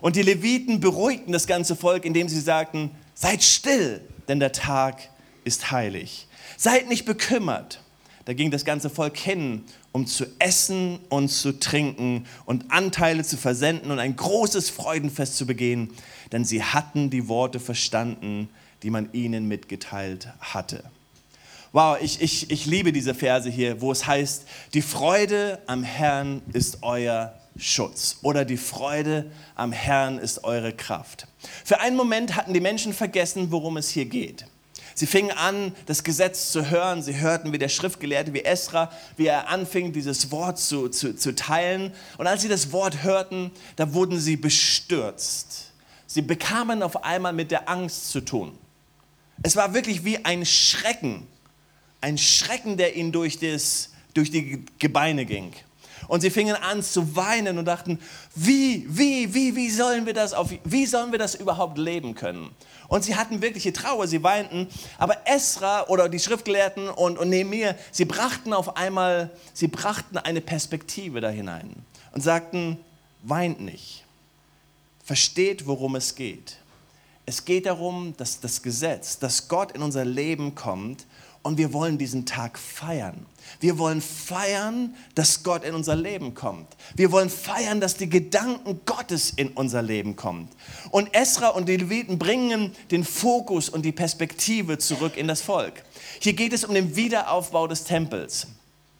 Und 0.00 0.14
die 0.14 0.22
Leviten 0.22 0.78
beruhigten 0.80 1.32
das 1.32 1.46
ganze 1.46 1.74
Volk, 1.74 2.04
indem 2.04 2.28
sie 2.28 2.40
sagten, 2.40 2.90
seid 3.14 3.42
still, 3.42 4.00
denn 4.28 4.38
der 4.38 4.52
Tag 4.52 5.08
ist 5.44 5.72
heilig. 5.72 6.28
Seid 6.56 6.88
nicht 6.88 7.04
bekümmert. 7.04 7.80
Da 8.26 8.34
ging 8.34 8.50
das 8.50 8.64
ganze 8.64 8.90
Volk 8.90 9.16
hin 9.16 9.64
um 9.92 10.06
zu 10.06 10.26
essen 10.38 11.00
und 11.08 11.28
zu 11.28 11.58
trinken 11.58 12.26
und 12.44 12.70
Anteile 12.70 13.24
zu 13.24 13.36
versenden 13.36 13.90
und 13.90 13.98
ein 13.98 14.16
großes 14.16 14.70
Freudenfest 14.70 15.36
zu 15.36 15.46
begehen, 15.46 15.90
denn 16.32 16.44
sie 16.44 16.62
hatten 16.62 17.10
die 17.10 17.28
Worte 17.28 17.60
verstanden, 17.60 18.48
die 18.82 18.90
man 18.90 19.12
ihnen 19.12 19.48
mitgeteilt 19.48 20.28
hatte. 20.40 20.84
Wow, 21.72 21.98
ich, 22.00 22.20
ich, 22.22 22.50
ich 22.50 22.66
liebe 22.66 22.92
diese 22.92 23.14
Verse 23.14 23.50
hier, 23.50 23.80
wo 23.80 23.92
es 23.92 24.06
heißt, 24.06 24.46
die 24.72 24.82
Freude 24.82 25.60
am 25.66 25.82
Herrn 25.82 26.40
ist 26.52 26.78
euer 26.82 27.34
Schutz 27.58 28.18
oder 28.22 28.44
die 28.44 28.56
Freude 28.56 29.30
am 29.54 29.72
Herrn 29.72 30.18
ist 30.18 30.44
eure 30.44 30.72
Kraft. 30.72 31.26
Für 31.64 31.80
einen 31.80 31.96
Moment 31.96 32.36
hatten 32.36 32.54
die 32.54 32.60
Menschen 32.60 32.92
vergessen, 32.92 33.50
worum 33.50 33.76
es 33.76 33.90
hier 33.90 34.06
geht. 34.06 34.46
Sie 34.98 35.06
fingen 35.06 35.30
an, 35.30 35.76
das 35.86 36.02
Gesetz 36.02 36.50
zu 36.50 36.70
hören. 36.70 37.04
Sie 37.04 37.20
hörten, 37.20 37.52
wie 37.52 37.58
der 37.58 37.68
Schriftgelehrte, 37.68 38.34
wie 38.34 38.42
Esra, 38.42 38.90
wie 39.16 39.26
er 39.26 39.48
anfing, 39.48 39.92
dieses 39.92 40.32
Wort 40.32 40.58
zu, 40.58 40.88
zu, 40.88 41.14
zu 41.14 41.36
teilen. 41.36 41.94
Und 42.16 42.26
als 42.26 42.42
sie 42.42 42.48
das 42.48 42.72
Wort 42.72 43.04
hörten, 43.04 43.52
da 43.76 43.94
wurden 43.94 44.18
sie 44.18 44.36
bestürzt. 44.36 45.70
Sie 46.08 46.20
bekamen 46.20 46.82
auf 46.82 47.04
einmal 47.04 47.32
mit 47.32 47.52
der 47.52 47.68
Angst 47.68 48.10
zu 48.10 48.22
tun. 48.22 48.58
Es 49.44 49.54
war 49.54 49.72
wirklich 49.72 50.04
wie 50.04 50.24
ein 50.24 50.44
Schrecken, 50.44 51.28
ein 52.00 52.18
Schrecken, 52.18 52.76
der 52.76 52.96
ihnen 52.96 53.12
durch, 53.12 53.38
das, 53.38 53.90
durch 54.14 54.32
die 54.32 54.64
Gebeine 54.80 55.26
ging. 55.26 55.52
Und 56.08 56.22
sie 56.22 56.30
fingen 56.30 56.56
an 56.56 56.82
zu 56.82 57.14
weinen 57.14 57.58
und 57.58 57.66
dachten, 57.66 58.00
wie, 58.34 58.86
wie, 58.88 59.32
wie, 59.34 59.54
wie 59.54 59.70
sollen 59.70 60.06
wir 60.06 60.14
das 60.14 60.32
auf, 60.32 60.50
wie 60.64 60.86
sollen 60.86 61.12
wir 61.12 61.18
das 61.18 61.34
überhaupt 61.34 61.76
leben 61.76 62.14
können? 62.14 62.50
Und 62.88 63.04
sie 63.04 63.14
hatten 63.14 63.42
wirkliche 63.42 63.74
Trauer, 63.74 64.08
sie 64.08 64.22
weinten. 64.22 64.68
Aber 64.96 65.18
Esra 65.26 65.86
oder 65.88 66.08
die 66.08 66.18
Schriftgelehrten 66.18 66.88
und, 66.88 67.18
und 67.18 67.28
Nehemiah, 67.28 67.74
sie 67.92 68.06
brachten 68.06 68.54
auf 68.54 68.76
einmal, 68.76 69.30
sie 69.52 69.68
brachten 69.68 70.16
eine 70.16 70.40
Perspektive 70.40 71.20
da 71.20 71.28
hinein 71.28 71.74
und 72.12 72.22
sagten, 72.22 72.78
weint 73.22 73.60
nicht. 73.60 74.04
Versteht, 75.04 75.66
worum 75.66 75.94
es 75.96 76.14
geht. 76.14 76.56
Es 77.26 77.44
geht 77.44 77.66
darum, 77.66 78.14
dass 78.16 78.40
das 78.40 78.62
Gesetz, 78.62 79.18
dass 79.18 79.48
Gott 79.48 79.72
in 79.72 79.82
unser 79.82 80.06
Leben 80.06 80.54
kommt 80.54 81.04
und 81.48 81.56
wir 81.56 81.72
wollen 81.72 81.96
diesen 81.96 82.26
Tag 82.26 82.58
feiern. 82.58 83.24
Wir 83.58 83.78
wollen 83.78 84.02
feiern, 84.02 84.94
dass 85.14 85.42
Gott 85.42 85.64
in 85.64 85.74
unser 85.74 85.96
Leben 85.96 86.34
kommt. 86.34 86.76
Wir 86.94 87.10
wollen 87.10 87.30
feiern, 87.30 87.80
dass 87.80 87.96
die 87.96 88.10
Gedanken 88.10 88.80
Gottes 88.84 89.30
in 89.30 89.48
unser 89.52 89.80
Leben 89.80 90.14
kommen. 90.14 90.50
Und 90.90 91.14
Esra 91.14 91.48
und 91.48 91.66
die 91.66 91.78
Leviten 91.78 92.18
bringen 92.18 92.74
den 92.90 93.02
Fokus 93.02 93.70
und 93.70 93.86
die 93.86 93.92
Perspektive 93.92 94.76
zurück 94.76 95.16
in 95.16 95.26
das 95.26 95.40
Volk. 95.40 95.82
Hier 96.20 96.34
geht 96.34 96.52
es 96.52 96.64
um 96.64 96.74
den 96.74 96.94
Wiederaufbau 96.96 97.66
des 97.66 97.84
Tempels. 97.84 98.48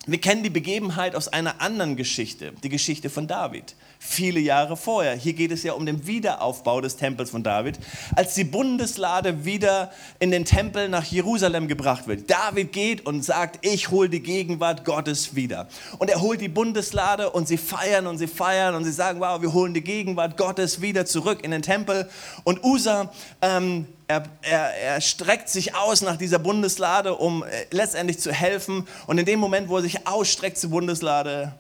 Wir 0.07 0.19
kennen 0.19 0.43
die 0.43 0.49
Begebenheit 0.49 1.15
aus 1.15 1.29
einer 1.29 1.61
anderen 1.61 1.97
Geschichte, 1.97 2.55
die 2.63 2.71
Geschichte 2.71 3.11
von 3.11 3.29
David 3.29 3.75
viele 3.99 4.41
Jahre 4.41 4.77
vorher. 4.77 5.15
Hier 5.15 5.33
geht 5.33 5.51
es 5.51 5.63
ja 5.63 5.73
um 5.73 5.85
den 5.85 6.07
Wiederaufbau 6.07 6.81
des 6.81 6.97
Tempels 6.97 7.31
von 7.31 7.43
David, 7.43 7.79
als 8.15 8.35
die 8.35 8.45
Bundeslade 8.45 9.45
wieder 9.45 9.91
in 10.19 10.31
den 10.31 10.45
Tempel 10.45 10.89
nach 10.89 11.05
Jerusalem 11.05 11.69
gebracht 11.69 12.07
wird. 12.07 12.31
David 12.31 12.73
geht 12.73 13.05
und 13.07 13.25
sagt, 13.25 13.65
ich 13.67 13.91
hole 13.91 14.09
die 14.09 14.23
Gegenwart 14.23 14.85
Gottes 14.85 15.35
wieder. 15.35 15.69
Und 15.99 16.11
er 16.11 16.21
holt 16.21 16.41
die 16.41 16.49
Bundeslade 16.49 17.31
und 17.31 17.49
sie 17.49 17.59
feiern 17.59 18.07
und 18.07 18.19
sie 18.19 18.29
feiern 18.29 18.75
und 18.75 18.85
sie 18.85 18.93
sagen, 18.93 19.21
wow, 19.21 19.43
wir 19.43 19.53
holen 19.53 19.75
die 19.75 19.83
Gegenwart 19.83 20.37
Gottes 20.37 20.81
wieder 20.81 21.05
zurück 21.05 21.43
in 21.43 21.51
den 21.51 21.63
Tempel. 21.63 22.09
Und 22.45 22.65
Usa, 22.65 23.13
ähm, 23.43 23.87
er, 24.07 24.23
er, 24.43 24.75
er, 24.75 25.01
streckt 25.03 25.51
sich 25.51 25.75
aus 25.75 26.01
nach 26.01 26.17
dieser 26.17 26.39
Bundeslade, 26.39 27.15
um 27.15 27.43
äh, 27.43 27.47
letztendlich 27.71 28.19
zu 28.19 28.33
helfen. 28.33 28.87
Und 29.07 29.19
in 29.19 29.27
dem 29.27 29.39
Moment, 29.39 29.69
wo 29.69 29.77
er 29.77 29.83
sich 29.83 30.07
ausstreckt 30.07 30.57
zur 30.57 30.71
Bundeslade, 30.71 31.53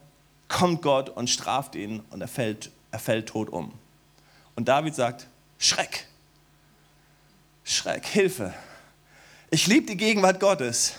kommt 0.48 0.82
Gott 0.82 1.10
und 1.10 1.28
straft 1.28 1.74
ihn 1.74 2.00
und 2.10 2.20
er 2.20 2.28
fällt, 2.28 2.70
er 2.90 2.98
fällt 2.98 3.28
tot 3.28 3.50
um. 3.50 3.72
Und 4.56 4.68
David 4.68 4.94
sagt, 4.94 5.26
Schreck, 5.58 6.06
Schreck, 7.64 8.06
Hilfe. 8.06 8.54
Ich 9.50 9.66
liebe 9.66 9.86
die 9.86 9.96
Gegenwart 9.96 10.40
Gottes, 10.40 10.94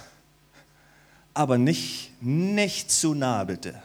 aber 1.34 1.58
nicht, 1.58 2.12
nicht 2.22 2.92
zu 2.92 3.14
nah 3.14 3.44
bitte. 3.44 3.82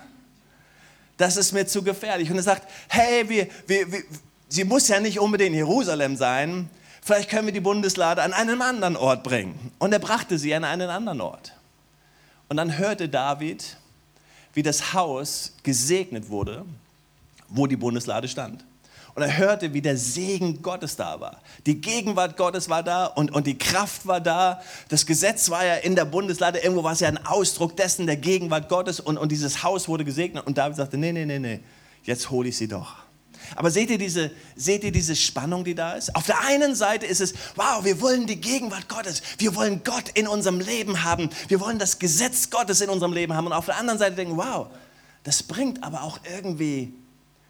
Das 1.17 1.37
ist 1.37 1.53
mir 1.53 1.67
zu 1.67 1.83
gefährlich. 1.83 2.31
Und 2.31 2.37
er 2.37 2.43
sagt, 2.43 2.69
hey, 2.89 3.29
wir, 3.29 3.49
wir, 3.67 3.91
wir, 3.93 4.03
sie 4.49 4.65
muss 4.65 4.89
ja 4.89 5.01
nicht 5.01 5.21
unbedingt 5.21 5.51
in 5.51 5.57
Jerusalem 5.57 6.17
sein. 6.17 6.69
Vielleicht 7.03 7.31
können 7.31 7.47
wir 7.47 7.53
die 7.53 7.61
Bundeslade 7.61 8.23
an 8.23 8.33
einen 8.33 8.61
anderen 8.61 8.97
Ort 8.97 9.23
bringen. 9.23 9.73
Und 9.79 9.93
er 9.93 9.99
brachte 9.99 10.39
sie 10.39 10.55
an 10.55 10.65
einen 10.65 10.91
anderen 10.91 11.21
Ort. 11.21 11.53
Und 12.49 12.57
dann 12.57 12.79
hörte 12.79 13.09
David, 13.09 13.77
wie 14.55 14.63
das 14.63 14.95
Haus 14.95 15.53
gesegnet 15.63 16.29
wurde, 16.29 16.65
wo 17.49 17.67
die 17.67 17.77
Bundeslade 17.77 18.29
stand. 18.29 18.65
Und 19.15 19.23
er 19.23 19.37
hörte, 19.39 19.73
wie 19.73 19.81
der 19.81 19.97
Segen 19.97 20.61
Gottes 20.61 20.97
da 20.97 21.21
war. 21.21 21.41
Die 21.67 21.81
Gegenwart 21.81 22.37
Gottes 22.37 22.69
war 22.69 22.83
da 22.83 23.07
und, 23.07 23.33
und 23.33 23.47
die 23.47 23.57
Kraft 23.57 24.07
war 24.07 24.21
da. 24.21 24.61
Das 24.89 25.07
Gesetz 25.07 25.51
war 25.51 25.65
ja 25.65 25.75
in 25.75 25.95
der 25.95 26.05
Bundeslade. 26.05 26.59
Irgendwo 26.59 26.83
war 26.83 26.93
es 26.93 27.01
ja 27.01 27.09
ein 27.09 27.25
Ausdruck 27.25 27.77
dessen, 27.77 28.07
der 28.07 28.17
Gegenwart 28.17 28.69
Gottes. 28.69 28.99
Und, 28.99 29.17
und 29.17 29.31
dieses 29.31 29.63
Haus 29.63 29.87
wurde 29.87 30.05
gesegnet. 30.05 30.45
Und 30.47 30.59
David 30.59 30.77
sagte, 30.77 30.99
nee, 30.99 31.13
nee, 31.13 31.27
nee, 31.27 31.39
nee, 31.39 31.61
jetzt 32.03 32.29
hole 32.31 32.49
ich 32.49 32.57
sie 32.57 32.67
doch. 32.67 33.04
Aber 33.57 33.71
seht 33.71 33.91
ihr, 33.91 33.99
diese, 33.99 34.31
seht 34.57 34.85
ihr 34.85 34.93
diese 34.93 35.17
Spannung, 35.17 35.65
die 35.65 35.75
da 35.75 35.93
ist? 35.93 36.15
Auf 36.15 36.27
der 36.27 36.41
einen 36.41 36.75
Seite 36.75 37.07
ist 37.07 37.21
es, 37.21 37.35
wow, 37.57 37.85
wir 37.85 38.01
wollen 38.01 38.27
die 38.27 38.41
Gegenwart 38.41 38.89
Gottes. 38.89 39.23
Wir 39.39 39.55
wollen 39.55 39.83
Gott 39.85 40.11
in 40.15 40.27
unserem 40.27 40.61
Leben 40.61 41.05
haben. 41.05 41.31
Wir 41.49 41.61
wollen 41.61 41.79
das 41.79 41.99
Gesetz 41.99 42.51
Gottes 42.51 42.81
in 42.81 42.91
unserem 42.91 43.13
Leben 43.13 43.35
haben. 43.35 43.47
Und 43.47 43.53
auf 43.53 43.67
der 43.67 43.77
anderen 43.77 43.99
Seite 43.99 44.17
denken, 44.17 44.37
wow, 44.37 44.69
das 45.23 45.43
bringt 45.43 45.83
aber 45.83 46.03
auch 46.03 46.19
irgendwie 46.25 46.93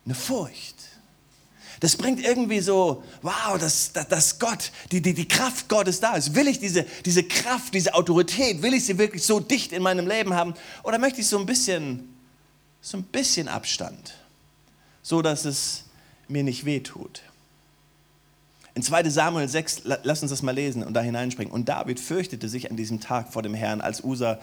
eine 0.04 0.14
Furcht. 0.14 0.76
Das 1.80 1.96
bringt 1.96 2.24
irgendwie 2.24 2.60
so, 2.60 3.02
wow, 3.22 3.58
dass, 3.58 3.92
dass 3.92 4.38
Gott, 4.38 4.70
die, 4.90 5.02
die, 5.02 5.12
die 5.12 5.28
Kraft 5.28 5.68
Gottes 5.68 6.00
da 6.00 6.14
ist. 6.14 6.34
Will 6.34 6.48
ich 6.48 6.58
diese, 6.58 6.86
diese 7.04 7.24
Kraft, 7.24 7.74
diese 7.74 7.94
Autorität, 7.94 8.62
will 8.62 8.74
ich 8.74 8.86
sie 8.86 8.96
wirklich 8.96 9.22
so 9.22 9.40
dicht 9.40 9.72
in 9.72 9.82
meinem 9.82 10.06
Leben 10.06 10.34
haben? 10.34 10.54
Oder 10.82 10.98
möchte 10.98 11.20
ich 11.20 11.26
so 11.26 11.38
ein 11.38 11.46
bisschen, 11.46 12.14
so 12.80 12.96
ein 12.96 13.02
bisschen 13.02 13.48
Abstand? 13.48 14.14
So 15.04 15.22
dass 15.22 15.44
es 15.44 15.84
mir 16.26 16.42
nicht 16.42 16.64
wehtut. 16.64 17.22
In 18.74 18.82
2 18.82 19.08
Samuel 19.10 19.48
6, 19.48 19.82
lass 19.84 20.22
uns 20.22 20.32
das 20.32 20.42
mal 20.42 20.50
lesen 20.50 20.82
und 20.82 20.94
da 20.94 21.00
hineinspringen. 21.00 21.52
Und 21.52 21.68
David 21.68 22.00
fürchtete 22.00 22.48
sich 22.48 22.72
an 22.72 22.76
diesem 22.76 22.98
Tag 22.98 23.32
vor 23.32 23.42
dem 23.42 23.54
Herrn, 23.54 23.80
als 23.80 24.02
Usa 24.02 24.40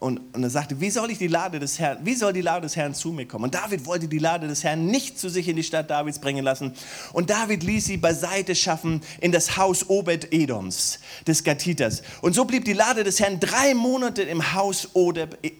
und, 0.00 0.20
und 0.34 0.42
er 0.42 0.50
sagte, 0.50 0.80
wie 0.80 0.90
soll 0.90 1.10
ich 1.10 1.18
die 1.18 1.28
Lade 1.28 1.58
des 1.58 1.78
Herrn, 1.78 1.98
wie 2.02 2.14
soll 2.14 2.32
die 2.32 2.40
Lade 2.42 2.62
des 2.62 2.76
Herrn 2.76 2.94
zu 2.94 3.12
mir 3.12 3.26
kommen? 3.26 3.44
Und 3.44 3.54
David 3.54 3.86
wollte 3.86 4.08
die 4.08 4.18
Lade 4.18 4.48
des 4.48 4.64
Herrn 4.64 4.86
nicht 4.86 5.18
zu 5.18 5.28
sich 5.28 5.48
in 5.48 5.56
die 5.56 5.62
Stadt 5.62 5.88
Davids 5.88 6.18
bringen 6.18 6.44
lassen. 6.44 6.74
Und 7.12 7.30
David 7.30 7.62
ließ 7.62 7.86
sie 7.86 7.96
beiseite 7.96 8.54
schaffen 8.54 9.00
in 9.20 9.32
das 9.32 9.56
Haus 9.56 9.88
Obed-Edoms, 9.88 10.98
des 11.26 11.44
Gatiters. 11.44 12.02
Und 12.20 12.34
so 12.34 12.44
blieb 12.44 12.64
die 12.64 12.72
Lade 12.72 13.04
des 13.04 13.20
Herrn 13.20 13.40
drei 13.40 13.74
Monate 13.74 14.22
im 14.22 14.52
Haus 14.52 14.88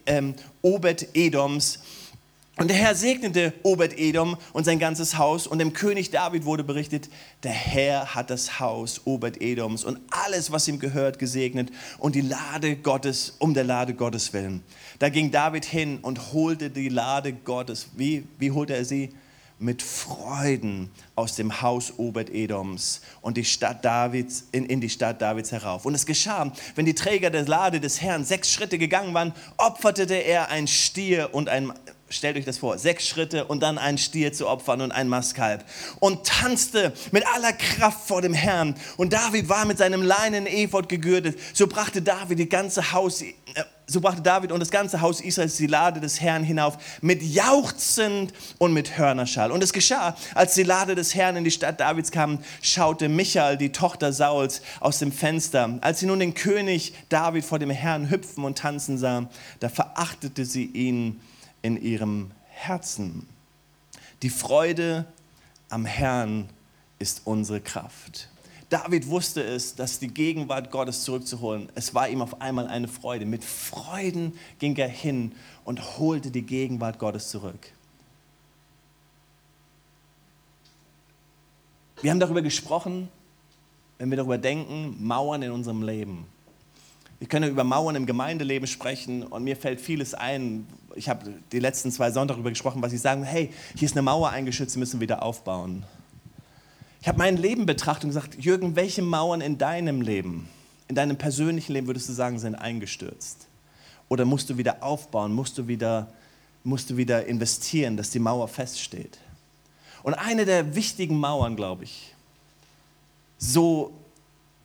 ähm, 0.06 0.34
Obed-Edoms. 0.62 1.78
Und 2.56 2.68
der 2.68 2.76
Herr 2.76 2.94
segnete 2.94 3.52
Obed-Edom 3.64 4.36
und 4.52 4.64
sein 4.64 4.78
ganzes 4.78 5.18
Haus. 5.18 5.48
Und 5.48 5.58
dem 5.58 5.72
König 5.72 6.10
David 6.10 6.44
wurde 6.44 6.62
berichtet, 6.62 7.08
der 7.42 7.50
Herr 7.50 8.14
hat 8.14 8.30
das 8.30 8.60
Haus 8.60 9.00
Obed-Edoms 9.06 9.82
und 9.82 9.98
alles, 10.10 10.52
was 10.52 10.68
ihm 10.68 10.78
gehört, 10.78 11.18
gesegnet. 11.18 11.70
Und 11.98 12.14
die 12.14 12.20
Lade 12.20 12.76
Gottes, 12.76 13.34
um 13.40 13.54
der 13.54 13.64
Lade 13.64 13.94
Gottes 13.94 14.32
willen. 14.32 14.62
Da 15.00 15.08
ging 15.08 15.32
David 15.32 15.64
hin 15.64 15.98
und 16.02 16.32
holte 16.32 16.70
die 16.70 16.88
Lade 16.88 17.32
Gottes. 17.32 17.88
Wie, 17.96 18.24
wie 18.38 18.52
holte 18.52 18.76
er 18.76 18.84
sie? 18.84 19.10
Mit 19.58 19.82
Freuden 19.82 20.90
aus 21.16 21.36
dem 21.36 21.60
Haus 21.60 21.94
Obed-Edoms 21.96 23.00
und 23.20 23.36
die 23.36 23.44
Stadt 23.44 23.84
Davids, 23.84 24.44
in, 24.52 24.66
in 24.66 24.80
die 24.80 24.90
Stadt 24.90 25.22
Davids 25.22 25.50
herauf. 25.52 25.86
Und 25.86 25.94
es 25.94 26.06
geschah, 26.06 26.52
wenn 26.74 26.86
die 26.86 26.94
Träger 26.94 27.30
der 27.30 27.46
Lade 27.46 27.80
des 27.80 28.00
Herrn 28.00 28.24
sechs 28.24 28.52
Schritte 28.52 28.78
gegangen 28.78 29.14
waren, 29.14 29.32
opferte 29.56 30.12
er 30.12 30.50
ein 30.50 30.66
Stier 30.66 31.30
und 31.32 31.48
ein 31.48 31.72
stellt 32.14 32.36
euch 32.36 32.44
das 32.44 32.58
vor, 32.58 32.78
sechs 32.78 33.06
Schritte 33.06 33.44
und 33.44 33.62
dann 33.62 33.78
einen 33.78 33.98
Stier 33.98 34.32
zu 34.32 34.48
opfern 34.48 34.80
und 34.80 34.92
ein 34.92 35.08
Mastkalb. 35.08 35.64
Und 36.00 36.24
tanzte 36.26 36.92
mit 37.10 37.26
aller 37.26 37.52
Kraft 37.52 38.06
vor 38.06 38.22
dem 38.22 38.34
Herrn. 38.34 38.74
Und 38.96 39.12
David 39.12 39.48
war 39.48 39.64
mit 39.64 39.78
seinem 39.78 40.02
leinen 40.02 40.46
Ephod 40.46 40.88
gegürtet. 40.88 41.38
So 41.52 41.66
brachte 41.66 42.02
David 42.02 42.38
die 42.38 42.48
ganze 42.48 42.92
Haus, 42.92 43.22
äh, 43.22 43.34
so 43.86 44.00
brachte 44.00 44.22
David 44.22 44.52
und 44.52 44.60
das 44.60 44.70
ganze 44.70 45.00
Haus 45.00 45.20
Israels 45.20 45.56
die 45.56 45.66
Lade 45.66 46.00
des 46.00 46.20
Herrn 46.20 46.42
hinauf 46.42 46.78
mit 47.00 47.22
Jauchzend 47.22 48.32
und 48.58 48.72
mit 48.72 48.96
Hörnerschall. 48.96 49.52
Und 49.52 49.62
es 49.62 49.72
geschah, 49.72 50.16
als 50.34 50.54
die 50.54 50.62
Lade 50.62 50.94
des 50.94 51.14
Herrn 51.14 51.36
in 51.36 51.44
die 51.44 51.50
Stadt 51.50 51.80
Davids 51.80 52.10
kam, 52.10 52.38
schaute 52.62 53.08
Michael, 53.08 53.56
die 53.56 53.72
Tochter 53.72 54.12
Sauls, 54.12 54.62
aus 54.80 55.00
dem 55.00 55.12
Fenster. 55.12 55.78
Als 55.80 56.00
sie 56.00 56.06
nun 56.06 56.20
den 56.20 56.34
König 56.34 56.94
David 57.08 57.44
vor 57.44 57.58
dem 57.58 57.70
Herrn 57.70 58.08
hüpfen 58.08 58.44
und 58.44 58.58
tanzen 58.58 58.98
sah, 58.98 59.28
da 59.60 59.68
verachtete 59.68 60.44
sie 60.44 60.64
ihn 60.64 61.20
in 61.64 61.80
ihrem 61.80 62.30
Herzen. 62.50 63.26
Die 64.20 64.28
Freude 64.28 65.06
am 65.70 65.86
Herrn 65.86 66.50
ist 66.98 67.22
unsere 67.24 67.62
Kraft. 67.62 68.28
David 68.68 69.08
wusste 69.08 69.42
es, 69.42 69.74
dass 69.74 69.98
die 69.98 70.08
Gegenwart 70.08 70.70
Gottes 70.70 71.04
zurückzuholen, 71.04 71.70
es 71.74 71.94
war 71.94 72.10
ihm 72.10 72.20
auf 72.20 72.42
einmal 72.42 72.66
eine 72.66 72.86
Freude. 72.86 73.24
Mit 73.24 73.44
Freuden 73.44 74.34
ging 74.58 74.76
er 74.76 74.88
hin 74.88 75.32
und 75.64 75.98
holte 75.98 76.30
die 76.30 76.42
Gegenwart 76.42 76.98
Gottes 76.98 77.30
zurück. 77.30 77.72
Wir 82.02 82.10
haben 82.10 82.20
darüber 82.20 82.42
gesprochen, 82.42 83.08
wenn 83.96 84.10
wir 84.10 84.18
darüber 84.18 84.36
denken, 84.36 85.02
Mauern 85.02 85.40
in 85.40 85.50
unserem 85.50 85.82
Leben. 85.82 86.26
Wir 87.24 87.28
können 87.30 87.50
über 87.50 87.64
Mauern 87.64 87.96
im 87.96 88.04
Gemeindeleben 88.04 88.66
sprechen 88.66 89.22
und 89.22 89.44
mir 89.44 89.56
fällt 89.56 89.80
vieles 89.80 90.12
ein. 90.12 90.66
Ich 90.94 91.08
habe 91.08 91.32
die 91.52 91.58
letzten 91.58 91.90
zwei 91.90 92.10
Sonntage 92.10 92.36
darüber 92.36 92.50
gesprochen, 92.50 92.82
was 92.82 92.92
ich 92.92 93.00
sagen, 93.00 93.24
hey, 93.24 93.50
hier 93.74 93.86
ist 93.86 93.94
eine 93.94 94.02
Mauer 94.02 94.28
eingeschützt, 94.28 94.78
wir 94.78 95.00
wieder 95.00 95.22
aufbauen. 95.22 95.84
Ich 97.00 97.08
habe 97.08 97.16
mein 97.16 97.38
Leben 97.38 97.64
betrachtet 97.64 98.04
und 98.04 98.10
gesagt, 98.10 98.34
Jürgen, 98.44 98.76
welche 98.76 99.00
Mauern 99.00 99.40
in 99.40 99.56
deinem 99.56 100.02
Leben, 100.02 100.50
in 100.86 100.96
deinem 100.96 101.16
persönlichen 101.16 101.72
Leben 101.72 101.86
würdest 101.86 102.10
du 102.10 102.12
sagen, 102.12 102.38
sind 102.38 102.56
eingestürzt? 102.56 103.46
Oder 104.10 104.26
musst 104.26 104.50
du 104.50 104.58
wieder 104.58 104.82
aufbauen, 104.82 105.32
musst 105.32 105.56
du 105.56 105.66
wieder, 105.66 106.08
musst 106.62 106.90
du 106.90 106.98
wieder 106.98 107.24
investieren, 107.24 107.96
dass 107.96 108.10
die 108.10 108.18
Mauer 108.18 108.48
feststeht? 108.48 109.16
Und 110.02 110.12
eine 110.12 110.44
der 110.44 110.74
wichtigen 110.74 111.16
Mauern, 111.16 111.56
glaube 111.56 111.84
ich, 111.84 112.14
so 113.38 113.94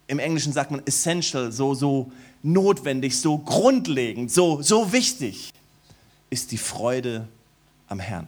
im 0.07 0.17
Englischen 0.19 0.51
sagt 0.51 0.71
man 0.71 0.81
essential, 0.85 1.51
so, 1.51 1.75
so 1.75 2.11
notwendig, 2.41 3.19
so 3.19 3.38
grundlegend, 3.38 4.31
so, 4.31 4.62
so 4.62 4.91
wichtig 4.91 5.51
ist 6.29 6.51
die 6.51 6.58
Freude 6.58 7.27
am 7.88 8.00
Herrn. 8.00 8.27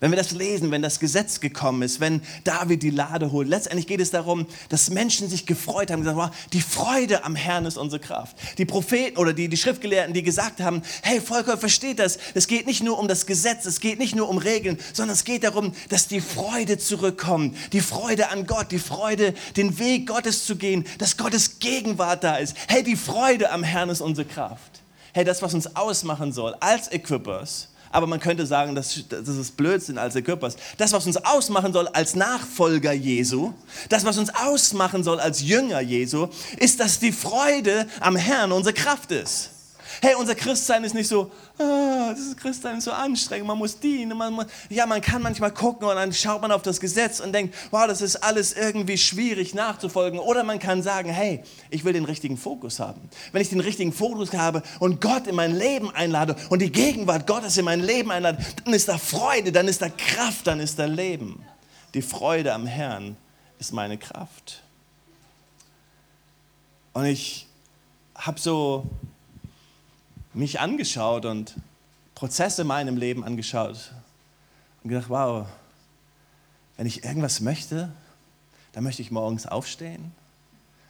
Wenn 0.00 0.12
wir 0.12 0.16
das 0.16 0.30
lesen, 0.30 0.70
wenn 0.70 0.82
das 0.82 1.00
Gesetz 1.00 1.40
gekommen 1.40 1.82
ist, 1.82 1.98
wenn 1.98 2.22
David 2.44 2.82
die 2.82 2.90
Lade 2.90 3.32
holt, 3.32 3.48
letztendlich 3.48 3.86
geht 3.86 4.00
es 4.00 4.10
darum, 4.10 4.46
dass 4.68 4.90
Menschen 4.90 5.28
sich 5.28 5.44
gefreut 5.44 5.90
haben, 5.90 6.00
gesagt, 6.00 6.16
wow, 6.16 6.30
die 6.52 6.60
Freude 6.60 7.24
am 7.24 7.34
Herrn 7.34 7.66
ist 7.66 7.76
unsere 7.76 8.00
Kraft. 8.00 8.36
Die 8.58 8.64
Propheten 8.64 9.18
oder 9.18 9.32
die, 9.32 9.48
die 9.48 9.56
Schriftgelehrten, 9.56 10.14
die 10.14 10.22
gesagt 10.22 10.60
haben, 10.60 10.82
hey 11.02 11.20
Volker, 11.20 11.58
versteht 11.58 11.98
das, 11.98 12.18
es 12.34 12.46
geht 12.46 12.66
nicht 12.66 12.82
nur 12.82 12.98
um 12.98 13.08
das 13.08 13.26
Gesetz, 13.26 13.66
es 13.66 13.80
geht 13.80 13.98
nicht 13.98 14.14
nur 14.14 14.28
um 14.28 14.38
Regeln, 14.38 14.78
sondern 14.92 15.14
es 15.14 15.24
geht 15.24 15.42
darum, 15.42 15.72
dass 15.88 16.06
die 16.06 16.20
Freude 16.20 16.78
zurückkommt, 16.78 17.56
die 17.72 17.80
Freude 17.80 18.30
an 18.30 18.46
Gott, 18.46 18.70
die 18.70 18.78
Freude, 18.78 19.34
den 19.56 19.78
Weg 19.78 20.06
Gottes 20.06 20.44
zu 20.46 20.56
gehen, 20.56 20.84
dass 20.98 21.16
Gottes 21.16 21.58
Gegenwart 21.58 22.22
da 22.22 22.36
ist. 22.36 22.56
Hey, 22.68 22.82
die 22.82 22.96
Freude 22.96 23.50
am 23.50 23.64
Herrn 23.64 23.90
ist 23.90 24.00
unsere 24.00 24.26
Kraft. 24.26 24.82
Hey, 25.12 25.24
das, 25.24 25.42
was 25.42 25.54
uns 25.54 25.74
ausmachen 25.74 26.32
soll 26.32 26.54
als 26.60 26.88
Equippers, 26.88 27.68
aber 27.90 28.06
man 28.06 28.20
könnte 28.20 28.46
sagen, 28.46 28.74
das, 28.74 29.04
das 29.08 29.28
ist 29.28 29.56
Blödsinn 29.56 29.98
als 29.98 30.14
Körpers. 30.22 30.56
Das, 30.76 30.92
was 30.92 31.06
uns 31.06 31.16
ausmachen 31.16 31.72
soll 31.72 31.88
als 31.88 32.14
Nachfolger 32.14 32.92
Jesu, 32.92 33.52
das, 33.88 34.04
was 34.04 34.18
uns 34.18 34.30
ausmachen 34.34 35.04
soll 35.04 35.20
als 35.20 35.42
Jünger 35.42 35.80
Jesu, 35.80 36.28
ist, 36.58 36.80
dass 36.80 36.98
die 36.98 37.12
Freude 37.12 37.86
am 38.00 38.16
Herrn 38.16 38.52
unsere 38.52 38.74
Kraft 38.74 39.12
ist. 39.12 39.50
Hey, 40.00 40.14
unser 40.14 40.34
Christsein 40.34 40.84
ist 40.84 40.94
nicht 40.94 41.08
so, 41.08 41.30
ah, 41.58 42.14
das 42.14 42.36
Christsein 42.36 42.78
ist 42.78 42.84
so 42.84 42.92
anstrengend, 42.92 43.46
man 43.46 43.58
muss 43.58 43.78
dienen. 43.78 44.16
Man 44.16 44.32
muss, 44.32 44.46
ja, 44.68 44.86
man 44.86 45.00
kann 45.00 45.22
manchmal 45.22 45.52
gucken 45.52 45.88
und 45.88 45.96
dann 45.96 46.12
schaut 46.12 46.40
man 46.40 46.52
auf 46.52 46.62
das 46.62 46.78
Gesetz 46.78 47.20
und 47.20 47.32
denkt, 47.32 47.54
wow, 47.70 47.86
das 47.86 48.00
ist 48.00 48.16
alles 48.16 48.52
irgendwie 48.52 48.96
schwierig 48.96 49.54
nachzufolgen. 49.54 50.20
Oder 50.20 50.44
man 50.44 50.58
kann 50.58 50.82
sagen, 50.82 51.10
hey, 51.10 51.42
ich 51.70 51.84
will 51.84 51.92
den 51.92 52.04
richtigen 52.04 52.36
Fokus 52.36 52.78
haben. 52.78 53.00
Wenn 53.32 53.42
ich 53.42 53.48
den 53.48 53.60
richtigen 53.60 53.92
Fokus 53.92 54.32
habe 54.32 54.62
und 54.78 55.00
Gott 55.00 55.26
in 55.26 55.34
mein 55.34 55.56
Leben 55.56 55.90
einlade 55.94 56.36
und 56.48 56.60
die 56.60 56.70
Gegenwart 56.70 57.26
Gottes 57.26 57.56
in 57.56 57.64
mein 57.64 57.80
Leben 57.80 58.10
einlade, 58.10 58.38
dann 58.64 58.74
ist 58.74 58.88
da 58.88 58.98
Freude, 58.98 59.50
dann 59.50 59.66
ist 59.66 59.82
da 59.82 59.88
Kraft, 59.88 60.46
dann 60.46 60.60
ist 60.60 60.78
da 60.78 60.84
Leben. 60.84 61.44
Die 61.94 62.02
Freude 62.02 62.52
am 62.52 62.66
Herrn 62.66 63.16
ist 63.58 63.72
meine 63.72 63.98
Kraft. 63.98 64.62
Und 66.92 67.06
ich 67.06 67.46
habe 68.14 68.40
so 68.40 68.84
mich 70.38 70.60
angeschaut 70.60 71.24
und 71.24 71.56
Prozesse 72.14 72.62
in 72.62 72.68
meinem 72.68 72.96
Leben 72.96 73.24
angeschaut 73.24 73.92
und 74.82 74.90
gedacht, 74.90 75.08
wow, 75.08 75.46
wenn 76.76 76.86
ich 76.86 77.04
irgendwas 77.04 77.40
möchte, 77.40 77.92
dann 78.72 78.84
möchte 78.84 79.02
ich 79.02 79.10
morgens 79.10 79.46
aufstehen, 79.46 80.12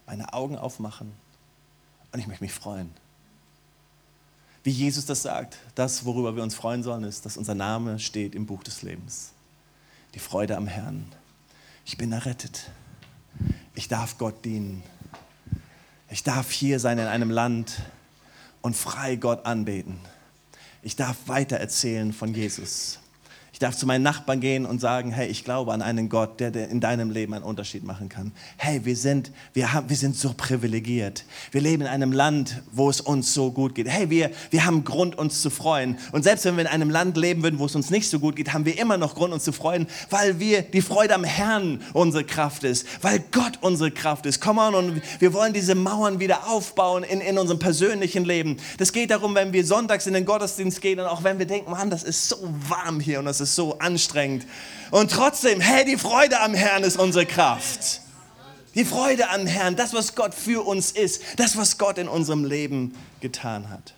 meine 0.06 0.34
Augen 0.34 0.58
aufmachen 0.58 1.12
und 2.12 2.20
ich 2.20 2.26
möchte 2.26 2.44
mich 2.44 2.52
freuen. 2.52 2.90
Wie 4.64 4.70
Jesus 4.70 5.06
das 5.06 5.22
sagt, 5.22 5.56
das, 5.74 6.04
worüber 6.04 6.36
wir 6.36 6.42
uns 6.42 6.54
freuen 6.54 6.82
sollen, 6.82 7.04
ist, 7.04 7.24
dass 7.24 7.38
unser 7.38 7.54
Name 7.54 7.98
steht 7.98 8.34
im 8.34 8.44
Buch 8.44 8.62
des 8.62 8.82
Lebens. 8.82 9.32
Die 10.14 10.18
Freude 10.18 10.58
am 10.58 10.66
Herrn. 10.66 11.10
Ich 11.86 11.96
bin 11.96 12.12
errettet. 12.12 12.70
Ich 13.74 13.88
darf 13.88 14.18
Gott 14.18 14.44
dienen. 14.44 14.82
Ich 16.10 16.22
darf 16.22 16.50
hier 16.50 16.80
sein 16.80 16.98
in 16.98 17.06
einem 17.06 17.30
Land, 17.30 17.80
und 18.62 18.76
frei 18.76 19.16
Gott 19.16 19.46
anbeten. 19.46 19.98
Ich 20.82 20.96
darf 20.96 21.16
weiter 21.26 21.56
erzählen 21.56 22.12
von 22.12 22.34
Jesus. 22.34 23.00
Ich 23.58 23.60
darf 23.60 23.76
zu 23.76 23.86
meinen 23.86 24.04
Nachbarn 24.04 24.38
gehen 24.38 24.64
und 24.66 24.80
sagen, 24.80 25.10
hey, 25.10 25.26
ich 25.26 25.42
glaube 25.42 25.72
an 25.72 25.82
einen 25.82 26.08
Gott, 26.08 26.38
der, 26.38 26.54
in 26.70 26.78
deinem 26.78 27.10
Leben 27.10 27.34
einen 27.34 27.42
Unterschied 27.42 27.82
machen 27.82 28.08
kann. 28.08 28.30
Hey, 28.56 28.84
wir 28.84 28.94
sind, 28.94 29.32
wir, 29.52 29.72
haben, 29.72 29.90
wir 29.90 29.96
sind 29.96 30.14
so 30.14 30.32
privilegiert. 30.32 31.24
Wir 31.50 31.60
leben 31.60 31.82
in 31.82 31.88
einem 31.88 32.12
Land, 32.12 32.62
wo 32.70 32.88
es 32.88 33.00
uns 33.00 33.34
so 33.34 33.50
gut 33.50 33.74
geht. 33.74 33.88
Hey, 33.88 34.10
wir, 34.10 34.30
wir 34.50 34.64
haben 34.64 34.84
Grund, 34.84 35.18
uns 35.18 35.42
zu 35.42 35.50
freuen. 35.50 35.98
Und 36.12 36.22
selbst 36.22 36.44
wenn 36.44 36.54
wir 36.54 36.60
in 36.60 36.66
einem 36.68 36.88
Land 36.88 37.16
leben 37.16 37.42
würden, 37.42 37.58
wo 37.58 37.66
es 37.66 37.74
uns 37.74 37.90
nicht 37.90 38.08
so 38.08 38.20
gut 38.20 38.36
geht, 38.36 38.52
haben 38.52 38.64
wir 38.64 38.78
immer 38.78 38.96
noch 38.96 39.16
Grund, 39.16 39.32
uns 39.32 39.42
zu 39.42 39.50
freuen, 39.50 39.88
weil 40.08 40.38
wir 40.38 40.62
die 40.62 40.80
Freude 40.80 41.16
am 41.16 41.24
Herrn 41.24 41.82
unsere 41.94 42.22
Kraft 42.22 42.62
ist, 42.62 42.86
weil 43.02 43.24
Gott 43.32 43.58
unsere 43.60 43.90
Kraft 43.90 44.26
ist. 44.26 44.40
Komm 44.40 44.58
on, 44.58 44.76
und 44.76 45.02
wir 45.18 45.32
wollen 45.32 45.52
diese 45.52 45.74
Mauern 45.74 46.20
wieder 46.20 46.48
aufbauen 46.48 47.02
in, 47.02 47.20
in 47.20 47.36
unserem 47.36 47.58
persönlichen 47.58 48.24
Leben. 48.24 48.58
Das 48.76 48.92
geht 48.92 49.10
darum, 49.10 49.34
wenn 49.34 49.52
wir 49.52 49.66
sonntags 49.66 50.06
in 50.06 50.14
den 50.14 50.26
Gottesdienst 50.26 50.80
gehen 50.80 51.00
und 51.00 51.06
auch 51.06 51.24
wenn 51.24 51.40
wir 51.40 51.46
denken, 51.46 51.72
Mann, 51.72 51.90
das 51.90 52.04
ist 52.04 52.28
so 52.28 52.36
warm 52.68 53.00
hier 53.00 53.18
und 53.18 53.24
das 53.24 53.40
ist 53.40 53.47
ist 53.48 53.56
so 53.56 53.78
anstrengend. 53.78 54.46
Und 54.90 55.10
trotzdem, 55.10 55.60
hey, 55.60 55.84
die 55.84 55.96
Freude 55.96 56.40
am 56.40 56.54
Herrn 56.54 56.82
ist 56.82 56.98
unsere 56.98 57.26
Kraft. 57.26 58.00
Die 58.74 58.84
Freude 58.84 59.30
am 59.30 59.46
Herrn, 59.46 59.76
das, 59.76 59.92
was 59.92 60.14
Gott 60.14 60.34
für 60.34 60.66
uns 60.66 60.92
ist, 60.92 61.22
das, 61.36 61.56
was 61.56 61.78
Gott 61.78 61.98
in 61.98 62.08
unserem 62.08 62.44
Leben 62.44 62.94
getan 63.20 63.70
hat. 63.70 63.94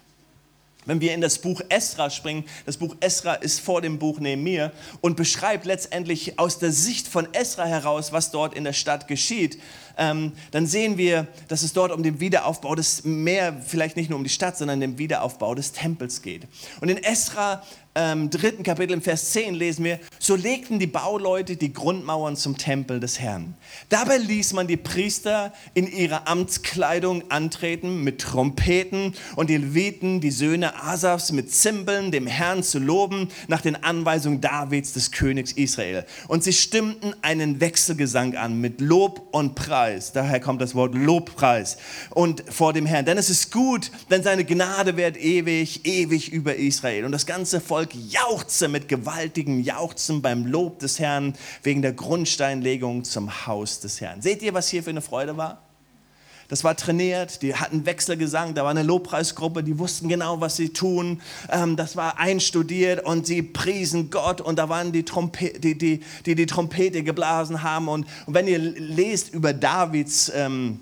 Wenn 0.87 1.01
wir 1.01 1.13
in 1.13 1.21
das 1.21 1.39
Buch 1.39 1.61
Esra 1.69 2.09
springen, 2.09 2.45
das 2.65 2.79
Buch 2.79 2.97
Esra 3.01 3.35
ist 3.35 3.61
vor 3.61 3.83
dem 3.83 3.99
Buch 3.99 4.19
Nehemiah 4.19 4.73
und 5.03 5.17
beschreibt 5.17 5.67
letztendlich 5.67 6.39
aus 6.39 6.59
der 6.59 6.73
Sicht 6.73 7.07
von 7.07 7.29
Esra 7.35 7.67
heraus, 7.67 8.13
was 8.13 8.31
dort 8.31 8.55
in 8.55 8.65
der 8.65 8.73
Stadt 8.73 9.07
geschieht 9.07 9.61
ähm, 10.01 10.33
dann 10.51 10.67
sehen 10.67 10.97
wir, 10.97 11.29
dass 11.49 11.63
es 11.63 11.73
dort 11.73 11.93
um 11.93 12.03
den 12.03 12.19
Wiederaufbau 12.19 12.75
des, 12.75 13.05
mehr 13.05 13.61
vielleicht 13.65 13.97
nicht 13.97 14.09
nur 14.09 14.19
um 14.19 14.25
die 14.25 14.31
Stadt, 14.31 14.57
sondern 14.57 14.81
den 14.81 14.99
Wiederaufbau 14.99 15.55
des 15.55 15.73
Tempels 15.73 16.23
geht. 16.23 16.49
Und 16.81 16.89
in 16.89 16.97
Esra 16.97 17.63
ähm, 17.97 18.31
dritten 18.31 18.63
Kapitel 18.63 18.93
im 18.93 19.03
Vers 19.03 19.33
10 19.33 19.55
lesen 19.55 19.85
wir, 19.85 19.99
so 20.21 20.37
legten 20.37 20.79
die 20.79 20.87
Bauleute 20.87 21.57
die 21.57 21.73
Grundmauern 21.73 22.37
zum 22.37 22.57
Tempel 22.57 23.01
des 23.01 23.19
Herrn. 23.19 23.55
Dabei 23.89 24.17
ließ 24.17 24.53
man 24.53 24.69
die 24.69 24.77
Priester 24.77 25.53
in 25.75 25.91
ihrer 25.91 26.29
Amtskleidung 26.29 27.31
antreten 27.33 28.05
mit 28.05 28.21
Trompeten 28.21 29.15
und 29.35 29.51
die 29.51 29.57
Leviten, 29.57 30.21
die 30.21 30.31
Söhne 30.31 30.81
Asafs, 30.83 31.33
mit 31.33 31.53
Zimbeln 31.53 32.13
dem 32.13 32.29
Herrn 32.29 32.63
zu 32.63 32.79
loben 32.79 33.29
nach 33.49 33.61
den 33.61 33.83
Anweisungen 33.83 34.41
Davids 34.41 34.93
des 34.93 35.11
Königs 35.11 35.51
Israel. 35.51 36.07
Und 36.29 36.45
sie 36.45 36.53
stimmten 36.53 37.13
einen 37.23 37.61
Wechselgesang 37.61 38.37
an 38.37 38.61
mit 38.61 38.81
Lob 38.81 39.27
und 39.33 39.57
Preis 39.57 39.90
Lobpreis. 39.91 40.13
Daher 40.13 40.41
kommt 40.41 40.61
das 40.61 40.75
Wort 40.75 40.95
Lobpreis. 40.95 41.77
Und 42.11 42.45
vor 42.49 42.73
dem 42.73 42.87
Herrn. 42.87 43.05
Denn 43.05 43.19
es 43.19 43.31
ist 43.31 43.53
gut, 43.53 43.91
denn 44.11 44.23
seine 44.23 44.45
Gnade 44.45 44.97
wird 44.97 45.17
ewig, 45.17 45.85
ewig 45.85 46.33
über 46.33 46.57
Israel. 46.57 47.05
Und 47.05 47.13
das 47.13 47.27
ganze 47.27 47.61
Volk 47.61 47.91
jauchze 47.95 48.69
mit 48.69 48.89
gewaltigem 48.89 49.61
Jauchzen 49.61 50.23
beim 50.23 50.47
Lob 50.47 50.79
des 50.79 50.99
Herrn 50.99 51.35
wegen 51.63 51.83
der 51.83 51.93
Grundsteinlegung 51.93 53.05
zum 53.05 53.47
Haus 53.47 53.81
des 53.81 54.01
Herrn. 54.01 54.23
Seht 54.23 54.43
ihr, 54.43 54.55
was 54.55 54.69
hier 54.69 54.83
für 54.83 54.91
eine 54.91 55.03
Freude 55.03 55.37
war? 55.37 55.70
Das 56.51 56.65
war 56.65 56.77
trainiert, 56.77 57.43
die 57.43 57.55
hatten 57.55 57.87
Wechselgesang, 57.87 58.55
da 58.55 58.65
war 58.65 58.73
eine 58.73 58.83
Lobpreisgruppe, 58.83 59.63
die 59.63 59.79
wussten 59.79 60.09
genau, 60.09 60.41
was 60.41 60.57
sie 60.57 60.71
tun. 60.71 61.23
Ähm, 61.49 61.77
das 61.77 61.95
war 61.95 62.19
einstudiert 62.19 63.05
und 63.05 63.25
sie 63.25 63.41
priesen 63.41 64.11
Gott 64.11 64.41
und 64.41 64.59
da 64.59 64.69
waren 64.69 64.91
die, 64.91 65.05
Trompe 65.05 65.53
die, 65.61 65.79
die, 65.79 66.01
die, 66.27 66.35
die 66.35 66.47
Trompete 66.47 67.05
geblasen 67.05 67.63
haben. 67.63 67.87
Und, 67.87 68.05
und 68.27 68.35
wenn 68.35 68.49
ihr 68.49 68.59
lest 68.59 69.33
über 69.33 69.55
Davids... 69.55 70.31
Ähm, 70.35 70.81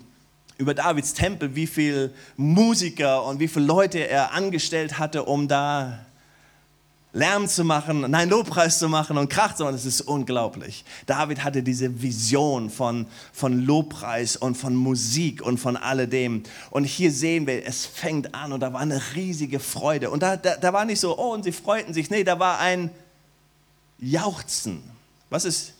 über 0.57 0.73
Davids 0.73 1.13
Tempel, 1.13 1.55
wie 1.55 1.67
viele 1.67 2.11
Musiker 2.35 3.23
und 3.23 3.39
wie 3.39 3.47
viele 3.47 3.63
Leute 3.63 3.99
er 4.09 4.33
angestellt 4.33 4.99
hatte, 4.99 5.23
um 5.23 5.47
da 5.47 5.99
Lärm 7.11 7.47
zu 7.47 7.63
machen, 7.63 8.01
nein, 8.09 8.29
Lobpreis 8.29 8.77
zu 8.77 8.87
machen 8.87 9.17
und 9.17 9.29
Krach 9.29 9.55
zu 9.55 9.63
machen, 9.63 9.73
das 9.73 9.85
ist 9.85 10.01
unglaublich. 10.01 10.85
David 11.07 11.43
hatte 11.43 11.63
diese 11.63 12.01
Vision 12.01 12.69
von, 12.69 13.07
von 13.33 13.65
Lobpreis 13.65 14.35
und 14.35 14.55
von 14.55 14.75
Musik 14.75 15.41
und 15.41 15.57
von 15.59 15.75
alledem. 15.75 16.43
Und 16.69 16.83
hier 16.83 17.11
sehen 17.11 17.47
wir, 17.47 17.65
es 17.65 17.87
fängt 17.87 18.35
an 18.35 18.53
und 18.53 18.59
da 18.59 18.73
war 18.73 18.81
eine 18.81 19.01
riesige 19.15 19.59
Freude. 19.59 20.11
Und 20.11 20.21
da, 20.21 20.37
da, 20.37 20.55
da 20.55 20.71
war 20.71 20.85
nicht 20.85 20.99
so, 20.99 21.17
oh, 21.17 21.33
und 21.33 21.43
sie 21.43 21.51
freuten 21.51 21.95
sich. 21.95 22.11
Nee, 22.11 22.23
da 22.23 22.37
war 22.37 22.59
ein 22.59 22.91
Jauchzen. 23.97 24.83
Was 25.31 25.45
ist 25.45 25.73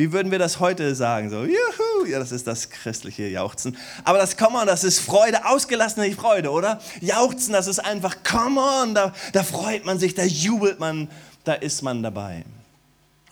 wie 0.00 0.12
würden 0.12 0.32
wir 0.32 0.38
das 0.38 0.60
heute 0.60 0.94
sagen? 0.94 1.28
So, 1.28 1.44
juhu, 1.44 2.06
ja, 2.06 2.18
das 2.18 2.32
ist 2.32 2.46
das 2.46 2.70
christliche 2.70 3.28
Jauchzen. 3.28 3.76
Aber 4.02 4.16
das 4.16 4.38
Come 4.38 4.56
on, 4.56 4.66
das 4.66 4.82
ist 4.82 4.98
Freude, 4.98 5.44
ausgelassene 5.44 6.10
Freude, 6.12 6.50
oder? 6.50 6.80
Jauchzen, 7.02 7.52
das 7.52 7.66
ist 7.66 7.80
einfach 7.80 8.16
Come 8.24 8.58
on, 8.58 8.94
da, 8.94 9.12
da 9.34 9.42
freut 9.42 9.84
man 9.84 9.98
sich, 9.98 10.14
da 10.14 10.24
jubelt 10.24 10.80
man, 10.80 11.10
da 11.44 11.52
ist 11.52 11.82
man 11.82 12.02
dabei. 12.02 12.46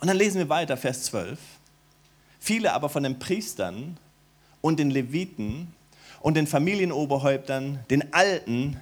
Und 0.01 0.09
dann 0.09 0.19
lesen 0.19 0.37
wir 0.37 0.51
weiter, 0.51 0.77
Vers 0.77 1.05
12. 1.05 1.39
Viele 2.39 2.75
aber 2.75 2.91
von 2.91 3.03
den 3.03 3.19
Priestern 3.19 3.97
und 4.61 4.79
den 4.79 4.91
Leviten 4.91 5.73
und 6.21 6.37
den 6.37 6.47
Familienoberhäuptern, 6.47 7.79
den 7.89 8.13
Alten, 8.13 8.79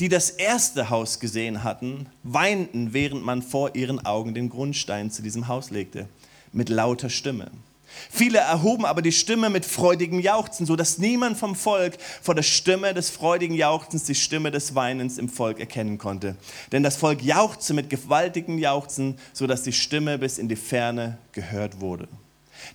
die 0.00 0.08
das 0.08 0.30
erste 0.30 0.90
Haus 0.90 1.20
gesehen 1.20 1.62
hatten, 1.62 2.06
weinten, 2.24 2.92
während 2.92 3.24
man 3.24 3.40
vor 3.40 3.76
ihren 3.76 4.04
Augen 4.04 4.34
den 4.34 4.50
Grundstein 4.50 5.12
zu 5.12 5.22
diesem 5.22 5.46
Haus 5.46 5.70
legte 5.70 6.08
mit 6.52 6.68
lauter 6.68 7.10
Stimme. 7.10 7.50
Viele 8.08 8.38
erhoben 8.38 8.84
aber 8.84 9.02
die 9.02 9.12
Stimme 9.12 9.50
mit 9.50 9.64
freudigem 9.64 10.20
Jauchzen, 10.20 10.64
so 10.64 10.76
dass 10.76 10.98
niemand 10.98 11.36
vom 11.36 11.54
Volk 11.54 11.98
vor 12.22 12.34
der 12.34 12.42
Stimme 12.42 12.94
des 12.94 13.10
freudigen 13.10 13.54
Jauchzens 13.54 14.04
die 14.04 14.14
Stimme 14.14 14.50
des 14.50 14.74
Weinens 14.74 15.18
im 15.18 15.28
Volk 15.28 15.58
erkennen 15.58 15.98
konnte. 15.98 16.36
Denn 16.72 16.82
das 16.82 16.96
Volk 16.96 17.22
jauchzte 17.22 17.74
mit 17.74 17.90
gewaltigem 17.90 18.58
Jauchzen, 18.58 19.18
so 19.32 19.46
dass 19.46 19.62
die 19.62 19.72
Stimme 19.72 20.18
bis 20.18 20.38
in 20.38 20.48
die 20.48 20.56
Ferne 20.56 21.18
gehört 21.32 21.80
wurde. 21.80 22.08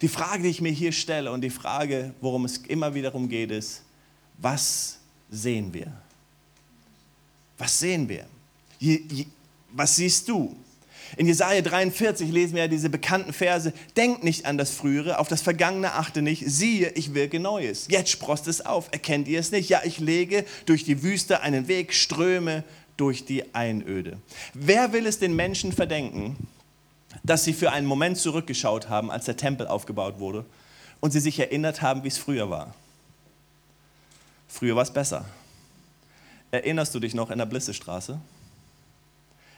Die 0.01 0.07
Frage, 0.07 0.43
die 0.43 0.49
ich 0.49 0.61
mir 0.61 0.71
hier 0.71 0.91
stelle 0.91 1.31
und 1.31 1.41
die 1.41 1.49
Frage, 1.49 2.13
worum 2.19 2.45
es 2.45 2.57
immer 2.57 2.93
wiederum 2.93 3.29
geht, 3.29 3.51
ist, 3.51 3.83
was 4.37 4.97
sehen 5.29 5.73
wir? 5.73 5.91
Was 7.57 7.79
sehen 7.79 8.09
wir? 8.09 8.25
Was 9.71 9.95
siehst 9.95 10.27
du? 10.27 10.55
In 11.17 11.27
Jesaja 11.27 11.61
43 11.61 12.31
lesen 12.31 12.55
wir 12.55 12.63
ja 12.63 12.67
diese 12.67 12.89
bekannten 12.89 13.33
Verse: 13.33 13.73
Denkt 13.95 14.23
nicht 14.23 14.45
an 14.45 14.57
das 14.57 14.71
Frühere, 14.71 15.19
auf 15.19 15.27
das 15.27 15.41
Vergangene 15.41 15.93
achte 15.93 16.21
nicht. 16.21 16.43
Siehe, 16.45 16.89
ich 16.91 17.13
wirke 17.13 17.39
Neues. 17.39 17.87
Jetzt 17.89 18.09
sprost 18.09 18.47
es 18.47 18.65
auf. 18.65 18.89
Erkennt 18.91 19.27
ihr 19.27 19.39
es 19.39 19.51
nicht? 19.51 19.69
Ja, 19.69 19.81
ich 19.83 19.99
lege 19.99 20.45
durch 20.65 20.83
die 20.83 21.03
Wüste 21.03 21.41
einen 21.41 21.67
Weg, 21.67 21.93
Ströme 21.93 22.63
durch 22.97 23.25
die 23.25 23.53
Einöde. 23.53 24.17
Wer 24.53 24.93
will 24.93 25.05
es 25.05 25.19
den 25.19 25.35
Menschen 25.35 25.71
verdenken, 25.71 26.35
dass 27.23 27.43
sie 27.43 27.53
für 27.53 27.71
einen 27.71 27.87
Moment 27.87 28.17
zurückgeschaut 28.17 28.89
haben, 28.89 29.11
als 29.11 29.25
der 29.25 29.37
Tempel 29.37 29.67
aufgebaut 29.67 30.19
wurde 30.19 30.45
und 30.99 31.11
sie 31.11 31.19
sich 31.19 31.39
erinnert 31.39 31.81
haben, 31.81 32.03
wie 32.03 32.09
es 32.09 32.17
früher 32.17 32.49
war? 32.49 32.73
Früher 34.47 34.75
war 34.75 34.83
es 34.83 34.91
besser. 34.91 35.25
Erinnerst 36.51 36.95
du 36.95 36.99
dich 36.99 37.13
noch 37.13 37.31
in 37.31 37.37
der 37.37 37.45
Blissestraße? 37.45 38.19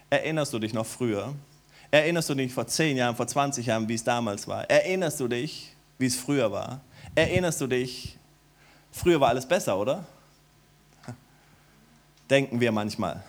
Erinnerst 0.10 0.54
du 0.54 0.60
dich 0.60 0.74
noch 0.74 0.86
früher? 0.86 1.34
Erinnerst 1.92 2.30
du 2.30 2.36
dich 2.36 2.54
vor 2.54 2.68
10 2.68 2.98
Jahren, 2.98 3.16
vor 3.16 3.28
20 3.28 3.66
Jahren, 3.66 3.88
wie 3.88 3.94
es 3.94 4.04
damals 4.04 4.48
war? 4.48 4.70
Erinnerst 4.70 5.20
du 5.20 5.28
dich, 5.28 5.74
wie 5.98 6.06
es 6.06 6.16
früher 6.16 6.52
war? 6.52 6.82
Erinnerst 7.16 7.62
du 7.62 7.68
dich, 7.68 8.18
früher 8.92 9.20
war 9.20 9.30
alles 9.30 9.48
besser, 9.48 9.78
oder? 9.78 10.06
Denken 12.30 12.60
wir 12.60 12.72
manchmal. 12.72 13.24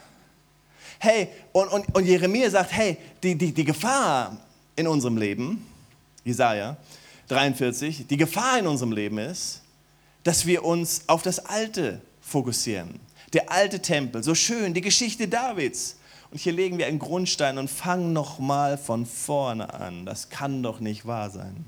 Hey, 0.99 1.29
und, 1.53 1.69
und, 1.69 1.95
und 1.95 2.05
Jeremia 2.05 2.51
sagt, 2.51 2.73
hey, 2.73 2.97
die, 3.23 3.37
die, 3.37 3.53
die 3.53 3.65
Gefahr 3.65 4.37
in 4.75 4.89
unserem 4.89 5.17
Leben, 5.17 5.65
Jesaja 6.25 6.77
43, 7.29 8.07
die 8.07 8.17
Gefahr 8.17 8.59
in 8.59 8.67
unserem 8.67 8.93
Leben 8.93 9.19
ist, 9.19 9.63
dass 10.25 10.47
wir 10.47 10.65
uns 10.65 11.03
auf 11.07 11.23
das 11.23 11.39
Alte 11.39 12.01
fokussieren. 12.21 12.99
Der 13.33 13.51
alte 13.53 13.81
Tempel, 13.81 14.23
so 14.23 14.35
schön, 14.35 14.75
die 14.75 14.81
Geschichte 14.81 15.29
Davids. 15.29 15.98
Und 16.31 16.39
hier 16.39 16.53
legen 16.53 16.79
wir 16.79 16.87
einen 16.87 16.99
Grundstein 16.99 17.59
und 17.59 17.71
fangen 17.71 18.13
nochmal 18.13 18.77
von 18.77 19.07
vorne 19.07 19.73
an. 19.73 20.05
Das 20.05 20.29
kann 20.29 20.63
doch 20.63 20.81
nicht 20.81 21.07
wahr 21.07 21.31
sein. 21.31 21.65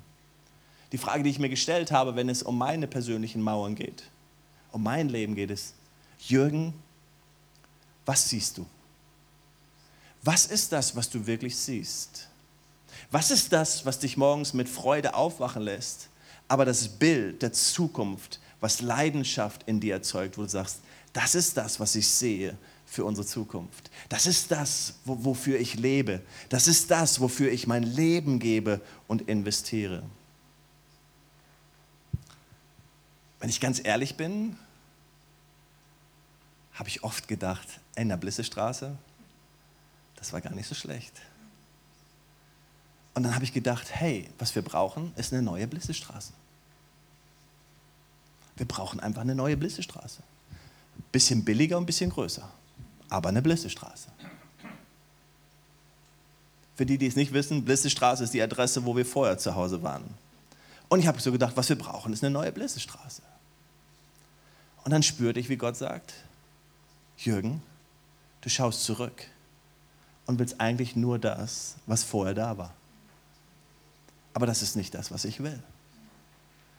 Die 0.92 0.98
Frage, 0.98 1.22
die 1.22 1.30
ich 1.30 1.38
mir 1.38 1.48
gestellt 1.48 1.92
habe, 1.92 2.16
wenn 2.16 2.28
es 2.28 2.42
um 2.42 2.58
meine 2.58 2.86
persönlichen 2.86 3.40
Mauern 3.40 3.74
geht, 3.74 4.04
um 4.72 4.82
mein 4.82 5.08
Leben 5.08 5.34
geht, 5.34 5.50
ist, 5.50 5.74
Jürgen, 6.18 6.74
was 8.04 8.28
siehst 8.28 8.58
du? 8.58 8.66
Was 10.22 10.46
ist 10.46 10.72
das, 10.72 10.94
was 10.96 11.08
du 11.08 11.26
wirklich 11.26 11.56
siehst? 11.56 12.28
Was 13.10 13.30
ist 13.30 13.52
das, 13.52 13.86
was 13.86 13.98
dich 13.98 14.16
morgens 14.16 14.52
mit 14.52 14.68
Freude 14.68 15.14
aufwachen 15.14 15.62
lässt, 15.62 16.08
aber 16.48 16.64
das 16.64 16.88
Bild 16.88 17.40
der 17.42 17.52
Zukunft, 17.52 18.40
was 18.60 18.82
Leidenschaft 18.82 19.62
in 19.66 19.80
dir 19.80 19.94
erzeugt, 19.94 20.36
wo 20.36 20.42
du 20.42 20.48
sagst, 20.48 20.80
das 21.12 21.34
ist 21.34 21.56
das, 21.56 21.80
was 21.80 21.94
ich 21.94 22.08
sehe 22.08 22.56
für 22.90 23.04
unsere 23.04 23.24
Zukunft. 23.24 23.88
Das 24.08 24.26
ist 24.26 24.50
das, 24.50 24.94
wofür 25.04 25.60
ich 25.60 25.74
lebe. 25.76 26.22
Das 26.48 26.66
ist 26.66 26.90
das, 26.90 27.20
wofür 27.20 27.52
ich 27.52 27.68
mein 27.68 27.84
Leben 27.84 28.40
gebe 28.40 28.80
und 29.06 29.22
investiere. 29.22 30.02
Wenn 33.38 33.48
ich 33.48 33.60
ganz 33.60 33.80
ehrlich 33.82 34.16
bin, 34.16 34.56
habe 36.74 36.88
ich 36.88 37.04
oft 37.04 37.28
gedacht, 37.28 37.68
in 37.94 38.08
der 38.08 38.16
Blissestraße, 38.16 38.96
das 40.16 40.32
war 40.32 40.40
gar 40.40 40.52
nicht 40.52 40.66
so 40.66 40.74
schlecht. 40.74 41.12
Und 43.14 43.22
dann 43.22 43.34
habe 43.36 43.44
ich 43.44 43.52
gedacht, 43.52 43.94
hey, 43.94 44.28
was 44.38 44.54
wir 44.56 44.62
brauchen, 44.62 45.12
ist 45.16 45.32
eine 45.32 45.42
neue 45.42 45.68
Blissestraße. 45.68 46.32
Wir 48.56 48.66
brauchen 48.66 48.98
einfach 48.98 49.22
eine 49.22 49.36
neue 49.36 49.56
Blissestraße. 49.56 50.22
Bisschen 51.12 51.44
billiger 51.44 51.76
und 51.76 51.84
ein 51.84 51.86
bisschen 51.86 52.10
größer, 52.10 52.50
aber 53.10 53.28
eine 53.28 53.42
Blissestraße. 53.42 54.08
Für 56.76 56.86
die, 56.86 56.96
die 56.96 57.06
es 57.06 57.16
nicht 57.16 57.34
wissen, 57.34 57.64
Blissestraße 57.64 58.24
ist 58.24 58.32
die 58.32 58.40
Adresse, 58.40 58.86
wo 58.86 58.96
wir 58.96 59.04
vorher 59.04 59.36
zu 59.36 59.54
Hause 59.54 59.82
waren. 59.82 60.04
Und 60.88 61.00
ich 61.00 61.06
habe 61.06 61.20
so 61.20 61.30
gedacht, 61.30 61.56
was 61.56 61.68
wir 61.68 61.76
brauchen, 61.76 62.12
ist 62.12 62.24
eine 62.24 62.32
neue 62.32 62.52
Blissestraße. 62.52 63.22
Und 64.84 64.92
dann 64.92 65.02
spürte 65.02 65.38
ich, 65.38 65.48
wie 65.48 65.56
Gott 65.56 65.76
sagt, 65.76 66.14
Jürgen, 67.18 67.62
du 68.40 68.48
schaust 68.48 68.84
zurück 68.84 69.26
und 70.26 70.38
willst 70.38 70.60
eigentlich 70.60 70.96
nur 70.96 71.18
das, 71.18 71.76
was 71.86 72.02
vorher 72.02 72.34
da 72.34 72.56
war. 72.56 72.72
Aber 74.32 74.46
das 74.46 74.62
ist 74.62 74.74
nicht 74.74 74.94
das, 74.94 75.10
was 75.10 75.24
ich 75.24 75.42
will. 75.42 75.62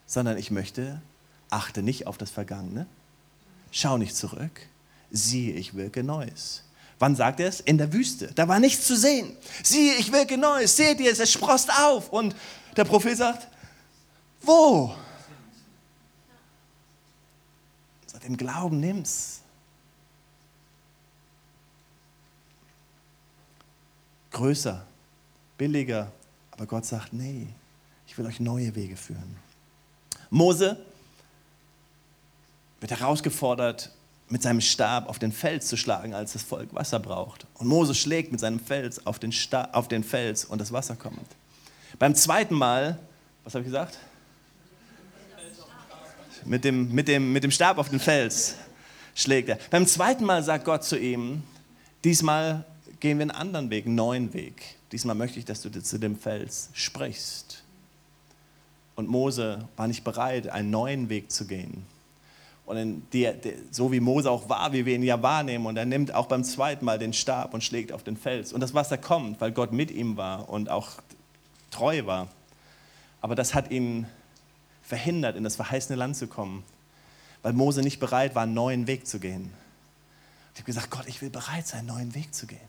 Sondern 0.07 0.37
ich 0.37 0.51
möchte, 0.51 1.01
achte 1.49 1.83
nicht 1.83 2.07
auf 2.07 2.17
das 2.17 2.31
Vergangene, 2.31 2.87
schau 3.71 3.97
nicht 3.97 4.15
zurück, 4.15 4.67
siehe, 5.11 5.53
ich 5.53 5.75
wirke 5.75 6.03
Neues. 6.03 6.63
Wann 6.99 7.15
sagt 7.15 7.39
er 7.39 7.47
es? 7.47 7.59
In 7.59 7.77
der 7.77 7.91
Wüste. 7.93 8.27
Da 8.33 8.47
war 8.47 8.59
nichts 8.59 8.85
zu 8.85 8.95
sehen. 8.95 9.35
Siehe, 9.63 9.95
ich 9.95 10.11
wirke 10.11 10.37
Neues. 10.37 10.77
Seht 10.77 10.99
ihr 10.99 11.11
es? 11.11 11.19
Es 11.19 11.31
sprost 11.31 11.71
auf. 11.79 12.09
Und 12.09 12.35
der 12.77 12.85
Prophet 12.85 13.17
sagt, 13.17 13.47
wo? 14.41 14.95
Sagt, 18.05 18.25
im 18.25 18.37
Glauben 18.37 18.79
nimm's. 18.79 19.41
Größer, 24.31 24.85
billiger, 25.57 26.11
aber 26.51 26.65
Gott 26.65 26.85
sagt, 26.85 27.11
nee, 27.13 27.47
ich 28.07 28.17
will 28.17 28.25
euch 28.25 28.39
neue 28.39 28.73
Wege 28.75 28.95
führen. 28.95 29.35
Mose 30.29 30.77
wird 32.79 32.91
herausgefordert, 32.91 33.91
mit 34.31 34.41
seinem 34.41 34.61
Stab 34.61 35.09
auf 35.09 35.19
den 35.19 35.31
Fels 35.31 35.67
zu 35.67 35.77
schlagen, 35.77 36.13
als 36.13 36.33
das 36.33 36.43
Volk 36.43 36.73
Wasser 36.73 36.99
braucht. 36.99 37.45
Und 37.55 37.67
Mose 37.67 37.93
schlägt 37.93 38.31
mit 38.31 38.39
seinem 38.39 38.59
Fels 38.59 39.05
auf 39.05 39.19
den, 39.19 39.31
Stab, 39.31 39.75
auf 39.75 39.87
den 39.87 40.03
Fels 40.03 40.45
und 40.45 40.59
das 40.59 40.71
Wasser 40.71 40.95
kommt. 40.95 41.27
Beim 41.99 42.15
zweiten 42.15 42.55
Mal, 42.55 42.97
was 43.43 43.53
habe 43.53 43.61
ich 43.61 43.67
gesagt? 43.67 43.99
Mit 46.45 46.63
dem, 46.63 46.91
mit, 46.91 47.07
dem, 47.07 47.31
mit 47.33 47.43
dem 47.43 47.51
Stab 47.51 47.77
auf 47.77 47.89
den 47.89 47.99
Fels 47.99 48.55
schlägt 49.13 49.49
er. 49.49 49.59
Beim 49.69 49.85
zweiten 49.85 50.23
Mal 50.23 50.41
sagt 50.43 50.65
Gott 50.65 50.83
zu 50.83 50.97
ihm, 50.97 51.43
diesmal 52.03 52.65
gehen 52.99 53.17
wir 53.17 53.23
einen 53.23 53.31
anderen 53.31 53.69
Weg, 53.69 53.85
einen 53.85 53.95
neuen 53.95 54.33
Weg. 54.33 54.75
Diesmal 54.91 55.15
möchte 55.15 55.39
ich, 55.39 55.45
dass 55.45 55.61
du 55.61 55.69
zu 55.69 55.99
dem 55.99 56.17
Fels 56.17 56.69
sprichst. 56.73 57.63
Und 58.95 59.07
Mose 59.07 59.67
war 59.75 59.87
nicht 59.87 60.03
bereit, 60.03 60.47
einen 60.47 60.69
neuen 60.69 61.09
Weg 61.09 61.31
zu 61.31 61.45
gehen. 61.45 61.85
Und 62.65 63.03
die, 63.11 63.29
die, 63.43 63.53
so 63.71 63.91
wie 63.91 63.99
Mose 63.99 64.29
auch 64.29 64.47
war, 64.47 64.71
wie 64.71 64.85
wir 64.85 64.95
ihn 64.95 65.03
ja 65.03 65.21
wahrnehmen, 65.21 65.65
und 65.65 65.77
er 65.77 65.85
nimmt 65.85 66.13
auch 66.13 66.27
beim 66.27 66.43
zweiten 66.43 66.85
Mal 66.85 66.99
den 66.99 67.13
Stab 67.13 67.53
und 67.53 67.63
schlägt 67.63 67.91
auf 67.91 68.03
den 68.03 68.15
Fels. 68.15 68.53
Und 68.53 68.61
das 68.61 68.73
Wasser 68.73 68.97
kommt, 68.97 69.41
weil 69.41 69.51
Gott 69.51 69.73
mit 69.73 69.91
ihm 69.91 70.15
war 70.15 70.47
und 70.49 70.69
auch 70.69 70.89
treu 71.71 72.05
war. 72.05 72.27
Aber 73.19 73.35
das 73.35 73.53
hat 73.53 73.71
ihn 73.71 74.07
verhindert, 74.83 75.35
in 75.35 75.43
das 75.43 75.55
verheißene 75.55 75.97
Land 75.97 76.17
zu 76.17 76.27
kommen, 76.27 76.63
weil 77.43 77.53
Mose 77.53 77.81
nicht 77.81 77.99
bereit 77.99 78.35
war, 78.35 78.43
einen 78.43 78.53
neuen 78.53 78.87
Weg 78.87 79.07
zu 79.07 79.19
gehen. 79.19 79.51
Ich 80.53 80.59
habe 80.59 80.65
gesagt, 80.65 80.91
Gott, 80.91 81.07
ich 81.07 81.21
will 81.21 81.29
bereit 81.29 81.67
sein, 81.67 81.79
einen 81.79 81.87
neuen 81.87 82.15
Weg 82.15 82.33
zu 82.33 82.45
gehen. 82.45 82.59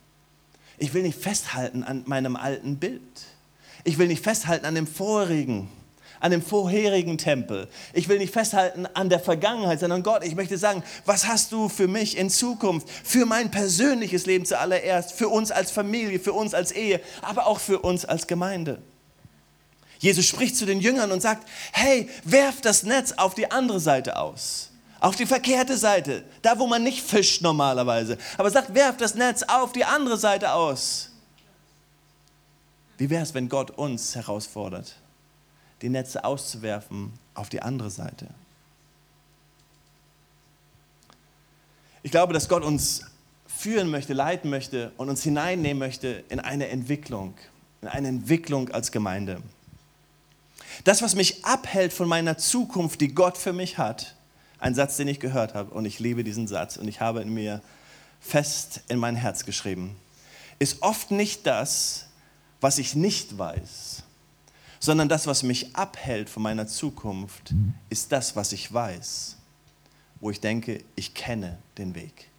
Ich 0.78 0.94
will 0.94 1.02
nicht 1.02 1.18
festhalten 1.18 1.82
an 1.82 2.04
meinem 2.06 2.36
alten 2.36 2.76
Bild. 2.78 3.02
Ich 3.84 3.98
will 3.98 4.08
nicht 4.08 4.22
festhalten 4.22 4.66
an 4.66 4.74
dem 4.74 4.86
vorigen, 4.86 5.68
an 6.22 6.30
dem 6.30 6.40
vorherigen 6.40 7.18
Tempel. 7.18 7.66
Ich 7.92 8.08
will 8.08 8.18
nicht 8.18 8.32
festhalten 8.32 8.86
an 8.94 9.10
der 9.10 9.18
Vergangenheit, 9.18 9.80
sondern 9.80 10.04
Gott, 10.04 10.24
ich 10.24 10.36
möchte 10.36 10.56
sagen, 10.56 10.84
was 11.04 11.26
hast 11.26 11.50
du 11.50 11.68
für 11.68 11.88
mich 11.88 12.16
in 12.16 12.30
Zukunft, 12.30 12.88
für 12.88 13.26
mein 13.26 13.50
persönliches 13.50 14.24
Leben 14.24 14.46
zuallererst, 14.46 15.12
für 15.12 15.28
uns 15.28 15.50
als 15.50 15.72
Familie, 15.72 16.20
für 16.20 16.32
uns 16.32 16.54
als 16.54 16.70
Ehe, 16.70 17.00
aber 17.22 17.48
auch 17.48 17.58
für 17.58 17.80
uns 17.80 18.04
als 18.04 18.28
Gemeinde. 18.28 18.78
Jesus 19.98 20.24
spricht 20.24 20.56
zu 20.56 20.64
den 20.64 20.80
Jüngern 20.80 21.10
und 21.10 21.20
sagt, 21.20 21.48
hey, 21.72 22.08
werft 22.22 22.66
das 22.66 22.84
Netz 22.84 23.12
auf 23.16 23.34
die 23.34 23.50
andere 23.50 23.80
Seite 23.80 24.16
aus 24.16 24.68
auf 25.00 25.16
die 25.16 25.26
verkehrte 25.26 25.76
Seite, 25.76 26.22
da 26.42 26.60
wo 26.60 26.68
man 26.68 26.84
nicht 26.84 27.02
fischt 27.02 27.42
normalerweise. 27.42 28.16
Aber 28.38 28.48
sagt, 28.52 28.72
werft 28.72 29.00
das 29.00 29.16
Netz 29.16 29.42
auf 29.42 29.72
die 29.72 29.84
andere 29.84 30.16
Seite 30.16 30.52
aus. 30.52 31.10
Wie 32.98 33.10
wäre 33.10 33.24
es, 33.24 33.34
wenn 33.34 33.48
Gott 33.48 33.72
uns 33.72 34.14
herausfordert, 34.14 34.94
die 35.82 35.88
Netze 35.88 36.24
auszuwerfen 36.24 37.12
auf 37.34 37.48
die 37.48 37.60
andere 37.62 37.90
Seite? 37.90 38.28
Ich 42.02 42.10
glaube, 42.10 42.32
dass 42.32 42.48
Gott 42.48 42.64
uns 42.64 43.04
führen 43.46 43.90
möchte, 43.90 44.12
leiten 44.12 44.50
möchte 44.50 44.92
und 44.96 45.08
uns 45.08 45.22
hineinnehmen 45.22 45.78
möchte 45.78 46.24
in 46.28 46.40
eine 46.40 46.68
Entwicklung, 46.68 47.34
in 47.80 47.88
eine 47.88 48.08
Entwicklung 48.08 48.70
als 48.70 48.90
Gemeinde. 48.90 49.40
Das, 50.84 51.02
was 51.02 51.14
mich 51.14 51.44
abhält 51.44 51.92
von 51.92 52.08
meiner 52.08 52.38
Zukunft, 52.38 53.00
die 53.00 53.14
Gott 53.14 53.38
für 53.38 53.52
mich 53.52 53.78
hat, 53.78 54.16
ein 54.58 54.74
Satz, 54.74 54.96
den 54.96 55.08
ich 55.08 55.20
gehört 55.20 55.54
habe 55.54 55.72
und 55.74 55.84
ich 55.84 55.98
liebe 56.00 56.24
diesen 56.24 56.48
Satz 56.48 56.76
und 56.76 56.88
ich 56.88 57.00
habe 57.00 57.22
ihn 57.22 57.32
mir 57.32 57.60
fest 58.20 58.80
in 58.88 58.98
mein 58.98 59.16
Herz 59.16 59.44
geschrieben, 59.44 59.96
ist 60.58 60.82
oft 60.82 61.10
nicht 61.10 61.46
das, 61.46 62.06
was 62.60 62.78
ich 62.78 62.94
nicht 62.94 63.38
weiß, 63.38 64.01
sondern 64.82 65.08
das, 65.08 65.28
was 65.28 65.44
mich 65.44 65.76
abhält 65.76 66.28
von 66.28 66.42
meiner 66.42 66.66
Zukunft, 66.66 67.54
ist 67.88 68.10
das, 68.10 68.34
was 68.34 68.52
ich 68.52 68.74
weiß, 68.74 69.36
wo 70.18 70.28
ich 70.28 70.40
denke, 70.40 70.82
ich 70.96 71.14
kenne 71.14 71.58
den 71.78 71.94
Weg. 71.94 72.31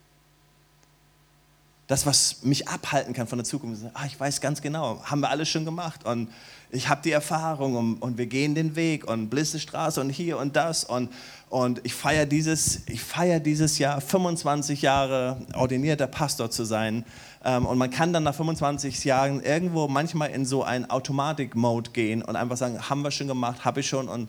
Das, 1.86 2.06
was 2.06 2.42
mich 2.42 2.66
abhalten 2.68 3.12
kann 3.12 3.26
von 3.26 3.38
der 3.38 3.44
Zukunft, 3.44 3.82
ist, 3.82 3.90
ah, 3.92 4.06
ich 4.06 4.18
weiß 4.18 4.40
ganz 4.40 4.62
genau, 4.62 5.02
haben 5.04 5.20
wir 5.20 5.28
alles 5.28 5.48
schon 5.48 5.64
gemacht 5.66 6.06
und 6.06 6.30
ich 6.70 6.88
habe 6.88 7.02
die 7.02 7.10
Erfahrung 7.10 7.76
und, 7.76 8.02
und, 8.02 8.18
wir 8.18 8.26
gehen 8.26 8.54
den 8.54 8.74
Weg 8.74 9.06
und 9.06 9.28
Blissestraße 9.28 10.00
und 10.00 10.10
hier 10.10 10.38
und 10.38 10.56
das 10.56 10.84
und, 10.84 11.10
und 11.50 11.80
ich 11.84 11.94
feiere 11.94 12.26
dieses, 12.26 12.80
feier 12.96 13.38
dieses 13.38 13.78
Jahr 13.78 14.00
25 14.00 14.82
Jahre 14.82 15.36
ordinierter 15.54 16.06
Pastor 16.06 16.50
zu 16.50 16.64
sein. 16.64 17.04
Ähm, 17.44 17.66
und 17.66 17.78
man 17.78 17.90
kann 17.90 18.12
dann 18.12 18.24
nach 18.24 18.34
25 18.34 19.04
Jahren 19.04 19.40
irgendwo 19.40 19.86
manchmal 19.86 20.30
in 20.30 20.46
so 20.46 20.64
einen 20.64 20.90
Automatik-Mode 20.90 21.90
gehen 21.90 22.22
und 22.22 22.34
einfach 22.34 22.56
sagen, 22.56 22.80
haben 22.88 23.02
wir 23.02 23.10
schon 23.10 23.28
gemacht, 23.28 23.64
habe 23.64 23.80
ich 23.80 23.88
schon. 23.88 24.08
Und 24.08 24.28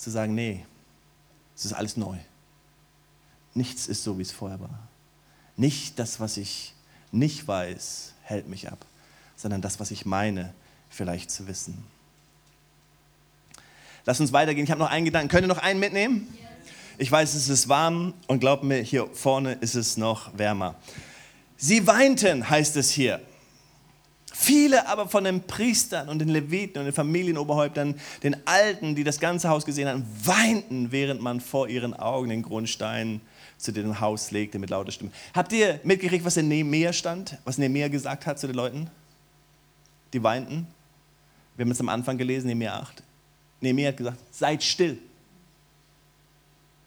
zu 0.00 0.10
sagen, 0.10 0.34
nee, 0.34 0.64
es 1.54 1.66
ist 1.66 1.72
alles 1.74 1.96
neu. 1.96 2.16
Nichts 3.54 3.86
ist 3.86 4.02
so, 4.02 4.18
wie 4.18 4.22
es 4.22 4.32
vorher 4.32 4.60
war. 4.60 4.88
Nicht 5.56 5.98
das, 5.98 6.20
was 6.20 6.36
ich 6.36 6.74
nicht 7.12 7.46
weiß, 7.46 8.14
hält 8.22 8.48
mich 8.48 8.70
ab, 8.70 8.78
sondern 9.36 9.62
das, 9.62 9.80
was 9.80 9.90
ich 9.90 10.06
meine, 10.06 10.52
vielleicht 10.88 11.30
zu 11.30 11.46
wissen. 11.46 11.82
Lass 14.06 14.20
uns 14.20 14.32
weitergehen. 14.32 14.64
Ich 14.64 14.70
habe 14.70 14.80
noch 14.80 14.90
einen 14.90 15.04
Gedanken. 15.04 15.28
Könnt 15.28 15.44
ihr 15.44 15.48
noch 15.48 15.58
einen 15.58 15.80
mitnehmen? 15.80 16.26
Ich 16.98 17.10
weiß, 17.10 17.34
es 17.34 17.48
ist 17.48 17.68
warm 17.68 18.14
und 18.26 18.40
glaubt 18.40 18.62
mir, 18.62 18.82
hier 18.82 19.08
vorne 19.12 19.54
ist 19.54 19.74
es 19.74 19.96
noch 19.96 20.36
wärmer. 20.36 20.74
Sie 21.56 21.86
weinten, 21.86 22.48
heißt 22.48 22.76
es 22.76 22.90
hier. 22.90 23.20
Viele 24.32 24.88
aber 24.88 25.08
von 25.08 25.24
den 25.24 25.42
Priestern 25.42 26.08
und 26.08 26.18
den 26.18 26.28
Leviten 26.28 26.78
und 26.78 26.86
den 26.86 26.94
Familienoberhäuptern, 26.94 27.98
den 28.22 28.36
Alten, 28.46 28.94
die 28.94 29.04
das 29.04 29.20
ganze 29.20 29.48
Haus 29.48 29.66
gesehen 29.66 29.88
hatten, 29.88 30.06
weinten, 30.24 30.92
während 30.92 31.20
man 31.20 31.40
vor 31.40 31.68
ihren 31.68 31.94
Augen 31.94 32.30
den 32.30 32.42
Grundstein 32.42 33.20
zu 33.60 33.72
dem 33.72 34.00
Haus 34.00 34.30
legte 34.30 34.58
mit 34.58 34.70
lauter 34.70 34.90
Stimme. 34.90 35.10
Habt 35.34 35.52
ihr 35.52 35.80
mitgekriegt, 35.84 36.24
was 36.24 36.36
in 36.36 36.48
Nehemiah 36.48 36.92
stand? 36.92 37.36
Was 37.44 37.58
Nehemiah 37.58 37.88
gesagt 37.88 38.26
hat 38.26 38.38
zu 38.38 38.46
den 38.46 38.56
Leuten? 38.56 38.90
Die 40.12 40.22
weinten. 40.22 40.66
Wir 41.56 41.64
haben 41.64 41.72
es 41.72 41.80
am 41.80 41.90
Anfang 41.90 42.16
gelesen, 42.16 42.46
Nehemiah 42.46 42.80
8. 42.80 43.02
Nehemiah 43.60 43.88
hat 43.88 43.98
gesagt, 43.98 44.18
seid 44.30 44.62
still. 44.62 44.98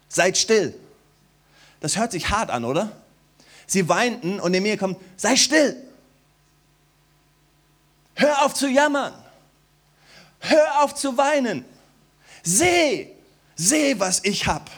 Seid 0.09 0.38
still. 0.38 0.73
Das 1.79 1.97
hört 1.97 2.12
sich 2.12 2.29
hart 2.29 2.49
an, 2.49 2.65
oder? 2.65 2.91
Sie 3.67 3.88
weinten 3.88 4.39
und 4.39 4.51
mir 4.51 4.77
kommt, 4.77 4.97
sei 5.15 5.36
still. 5.36 5.75
Hör 8.15 8.45
auf 8.45 8.53
zu 8.53 8.67
jammern. 8.67 9.13
Hör 10.39 10.83
auf 10.83 10.95
zu 10.95 11.17
weinen. 11.17 11.65
Seh, 12.43 13.09
seh, 13.55 13.99
was 13.99 14.23
ich 14.23 14.45
habe. 14.47 14.69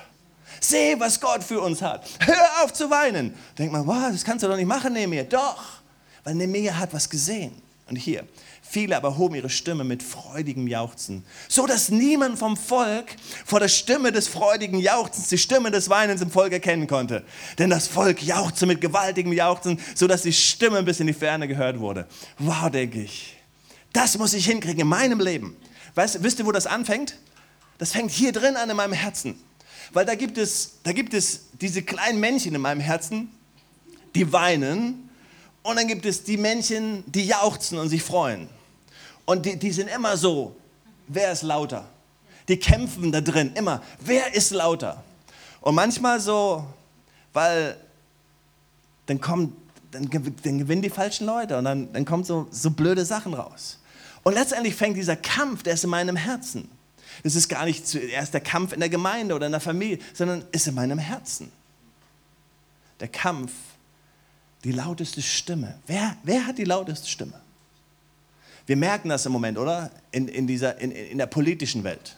Seh, 0.69 0.99
was 0.99 1.19
Gott 1.19 1.43
für 1.43 1.61
uns 1.61 1.81
hat. 1.81 2.05
Hör 2.19 2.63
auf 2.63 2.73
zu 2.73 2.89
weinen. 2.89 3.33
Denkt 3.57 3.73
man, 3.73 3.85
wow, 3.85 4.11
das 4.11 4.23
kannst 4.23 4.43
du 4.43 4.47
doch 4.47 4.55
nicht 4.55 4.67
machen, 4.67 4.93
Nehemiah. 4.93 5.23
Doch, 5.23 5.63
weil 6.23 6.35
Nehemiah 6.35 6.77
hat 6.77 6.93
was 6.93 7.09
gesehen. 7.09 7.61
Und 7.87 7.97
hier, 7.97 8.25
Viele 8.67 8.97
aber 8.97 9.17
hoben 9.17 9.35
ihre 9.35 9.49
Stimme 9.49 9.83
mit 9.83 10.01
freudigem 10.01 10.67
Jauchzen, 10.67 11.23
so 11.47 11.67
dass 11.67 11.89
niemand 11.89 12.39
vom 12.39 12.57
Volk 12.57 13.05
vor 13.45 13.59
der 13.59 13.67
Stimme 13.67 14.11
des 14.11 14.27
freudigen 14.27 14.79
Jauchzens 14.79 15.29
die 15.29 15.37
Stimme 15.37 15.69
des 15.69 15.89
Weinens 15.89 16.21
im 16.21 16.31
Volk 16.31 16.51
erkennen 16.51 16.87
konnte. 16.87 17.23
Denn 17.59 17.69
das 17.69 17.87
Volk 17.87 18.23
jauchzte 18.23 18.65
mit 18.65 18.81
gewaltigem 18.81 19.31
Jauchzen, 19.31 19.79
so 19.93 20.07
dass 20.07 20.23
die 20.23 20.33
Stimme 20.33 20.81
bis 20.81 20.99
in 20.99 21.07
die 21.07 21.13
Ferne 21.13 21.47
gehört 21.47 21.79
wurde. 21.79 22.07
Wow, 22.39 22.69
denke 22.71 23.03
ich. 23.03 23.37
Das 23.93 24.17
muss 24.17 24.33
ich 24.33 24.45
hinkriegen 24.45 24.81
in 24.81 24.87
meinem 24.87 25.19
Leben. 25.19 25.55
Weißt, 25.93 26.21
wisst 26.23 26.39
ihr, 26.39 26.45
wo 26.45 26.51
das 26.51 26.65
anfängt? 26.65 27.17
Das 27.77 27.91
fängt 27.91 28.11
hier 28.11 28.31
drin 28.31 28.57
an 28.57 28.69
in 28.69 28.75
meinem 28.75 28.93
Herzen. 28.93 29.39
Weil 29.93 30.05
da 30.05 30.15
gibt 30.15 30.37
es, 30.37 30.77
da 30.83 30.91
gibt 30.91 31.13
es 31.13 31.47
diese 31.53 31.83
kleinen 31.83 32.19
Männchen 32.19 32.55
in 32.55 32.61
meinem 32.61 32.81
Herzen, 32.81 33.29
die 34.13 34.31
weinen. 34.31 35.09
Und 35.63 35.77
dann 35.77 35.87
gibt 35.87 36.05
es 36.05 36.23
die 36.23 36.37
Männchen, 36.37 37.03
die 37.07 37.25
jauchzen 37.25 37.77
und 37.77 37.89
sich 37.89 38.03
freuen. 38.03 38.49
Und 39.25 39.45
die, 39.45 39.57
die 39.57 39.71
sind 39.71 39.87
immer 39.89 40.17
so, 40.17 40.55
wer 41.07 41.31
ist 41.31 41.41
lauter? 41.41 41.87
Die 42.47 42.57
kämpfen 42.57 43.11
da 43.11 43.21
drin, 43.21 43.51
immer, 43.55 43.81
wer 43.99 44.33
ist 44.35 44.51
lauter? 44.51 45.03
Und 45.61 45.73
manchmal 45.73 46.19
so, 46.19 46.63
weil 47.33 47.75
dann 49.07 49.19
kommen, 49.19 49.55
dann, 49.91 50.09
dann 50.09 50.59
gewinnen 50.59 50.81
die 50.81 50.89
falschen 50.89 51.25
Leute 51.25 51.57
und 51.57 51.65
dann, 51.65 51.91
dann 51.91 52.05
kommen 52.05 52.23
so, 52.23 52.47
so 52.51 52.69
blöde 52.69 53.03
Sachen 53.03 53.33
raus. 53.33 53.79
Und 54.21 54.33
letztendlich 54.33 54.75
fängt 54.75 54.97
dieser 54.97 55.15
Kampf, 55.15 55.63
der 55.63 55.73
ist 55.73 55.83
in 55.83 55.89
meinem 55.89 56.15
Herzen. 56.15 56.69
Das 57.23 57.35
ist 57.35 57.47
gar 57.47 57.65
nicht 57.65 57.87
zuerst 57.87 58.33
der 58.33 58.41
Kampf 58.41 58.73
in 58.73 58.79
der 58.79 58.89
Gemeinde 58.89 59.35
oder 59.35 59.45
in 59.45 59.51
der 59.51 59.61
Familie, 59.61 59.99
sondern 60.13 60.43
ist 60.51 60.67
in 60.67 60.75
meinem 60.75 60.99
Herzen. 60.99 61.51
Der 62.99 63.07
Kampf, 63.07 63.51
die 64.63 64.71
lauteste 64.71 65.21
Stimme. 65.21 65.79
Wer, 65.87 66.17
wer 66.23 66.47
hat 66.47 66.57
die 66.57 66.63
lauteste 66.63 67.07
Stimme? 67.07 67.39
Wir 68.65 68.77
merken 68.77 69.09
das 69.09 69.25
im 69.25 69.31
Moment, 69.31 69.57
oder? 69.57 69.91
In, 70.11 70.27
in, 70.27 70.47
dieser, 70.47 70.79
in, 70.79 70.91
in 70.91 71.17
der 71.17 71.27
politischen 71.27 71.83
Welt. 71.83 72.15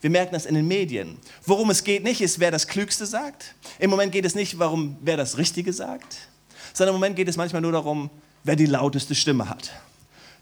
Wir 0.00 0.10
merken 0.10 0.34
das 0.34 0.44
in 0.44 0.54
den 0.54 0.66
Medien. 0.66 1.18
Worum 1.46 1.70
es 1.70 1.84
geht 1.84 2.02
nicht, 2.02 2.20
ist, 2.20 2.40
wer 2.40 2.50
das 2.50 2.66
Klügste 2.66 3.06
sagt. 3.06 3.54
Im 3.78 3.90
Moment 3.90 4.12
geht 4.12 4.24
es 4.24 4.34
nicht 4.34 4.60
darum, 4.60 4.96
wer 5.00 5.16
das 5.16 5.38
Richtige 5.38 5.72
sagt, 5.72 6.28
sondern 6.72 6.94
im 6.94 7.00
Moment 7.00 7.16
geht 7.16 7.28
es 7.28 7.36
manchmal 7.36 7.62
nur 7.62 7.72
darum, 7.72 8.10
wer 8.42 8.56
die 8.56 8.66
lauteste 8.66 9.14
Stimme 9.14 9.48
hat, 9.48 9.70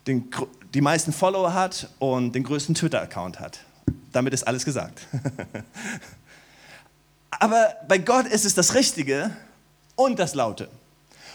den, 0.07 0.31
die 0.75 0.81
meisten 0.81 1.13
Follower 1.13 1.53
hat 1.55 1.91
und 1.99 2.33
den 2.35 2.45
größten 2.45 2.75
Twitter-Account 2.75 3.41
hat. 3.41 3.61
Damit 4.13 4.35
ist 4.35 4.47
alles 4.47 4.65
gesagt. 4.65 5.07
Aber 7.31 7.75
bei 7.89 7.99
Gott 7.99 8.27
ist 8.27 8.45
es 8.45 8.55
das 8.55 8.75
Richtige 8.75 9.35
und 9.97 10.19
das 10.19 10.35
Laute. 10.35 10.69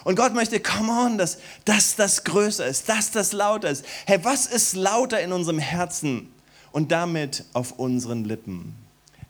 Und 0.03 0.15
Gott 0.15 0.33
möchte, 0.33 0.59
come 0.59 0.91
on, 0.91 1.17
dass, 1.17 1.39
dass 1.65 1.95
das 1.95 2.23
größer 2.23 2.65
ist, 2.65 2.87
dass 2.87 3.11
das 3.11 3.33
lauter 3.33 3.69
ist. 3.69 3.83
Hey, 4.05 4.23
was 4.23 4.45
ist 4.45 4.75
lauter 4.75 5.21
in 5.21 5.33
unserem 5.33 5.59
Herzen 5.59 6.31
und 6.71 6.91
damit 6.91 7.43
auf 7.53 7.73
unseren 7.73 8.23
Lippen? 8.23 8.75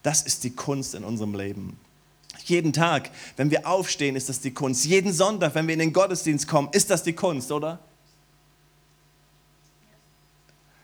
Das 0.02 0.22
ist 0.22 0.44
die 0.44 0.50
Kunst 0.50 0.94
in 0.94 1.02
unserem 1.02 1.34
Leben. 1.34 1.80
Jeden 2.44 2.72
Tag, 2.72 3.10
wenn 3.36 3.50
wir 3.50 3.66
aufstehen, 3.66 4.14
ist 4.14 4.28
das 4.28 4.40
die 4.40 4.52
Kunst. 4.52 4.84
Jeden 4.84 5.12
Sonntag, 5.12 5.54
wenn 5.54 5.66
wir 5.66 5.72
in 5.72 5.80
den 5.80 5.92
Gottesdienst 5.92 6.46
kommen, 6.46 6.68
ist 6.72 6.90
das 6.90 7.02
die 7.02 7.12
Kunst, 7.12 7.50
oder? 7.50 7.80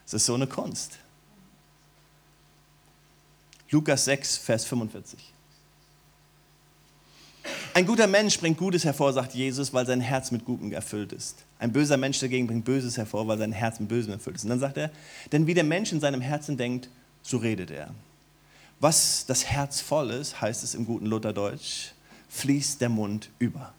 Es 0.07 0.14
ist 0.14 0.26
so 0.26 0.35
eine 0.35 0.46
Kunst. 0.46 0.98
Lukas 3.75 4.05
6, 4.05 4.37
Vers 4.37 4.65
45. 4.67 5.19
Ein 7.75 7.85
guter 7.85 8.07
Mensch 8.07 8.39
bringt 8.39 8.57
Gutes 8.57 8.85
hervor, 8.85 9.13
sagt 9.13 9.35
Jesus, 9.35 9.75
weil 9.75 9.85
sein 9.85 10.01
Herz 10.01 10.31
mit 10.31 10.45
Gutem 10.45 10.73
erfüllt 10.73 11.13
ist. 11.13 11.39
Ein 11.59 11.73
böser 11.73 11.97
Mensch 11.97 12.21
dagegen 12.21 12.47
bringt 12.47 12.65
Böses 12.65 12.97
hervor, 12.97 13.27
weil 13.27 13.37
sein 13.37 13.51
Herz 13.51 13.81
mit 13.81 13.89
Bösem 13.89 14.13
erfüllt 14.13 14.37
ist. 14.37 14.45
Und 14.45 14.51
dann 14.51 14.61
sagt 14.61 14.77
er, 14.77 14.93
denn 15.33 15.49
wie 15.49 15.55
der 15.55 15.65
Mensch 15.65 15.91
in 15.91 15.99
seinem 15.99 16.21
Herzen 16.21 16.57
denkt, 16.57 16.89
so 17.23 17.39
redet 17.39 17.73
er. 17.73 17.93
Was 18.79 19.27
das 19.27 19.45
Herz 19.45 19.81
voll 19.81 20.13
ist, 20.13 20.41
heißt 20.41 20.63
es 20.63 20.77
im 20.77 20.87
guten 20.87 21.07
Lutherdeutsch, 21.07 21.95
fließt 22.29 22.81
der 22.81 22.91
Mund 22.91 23.29
über. 23.41 23.75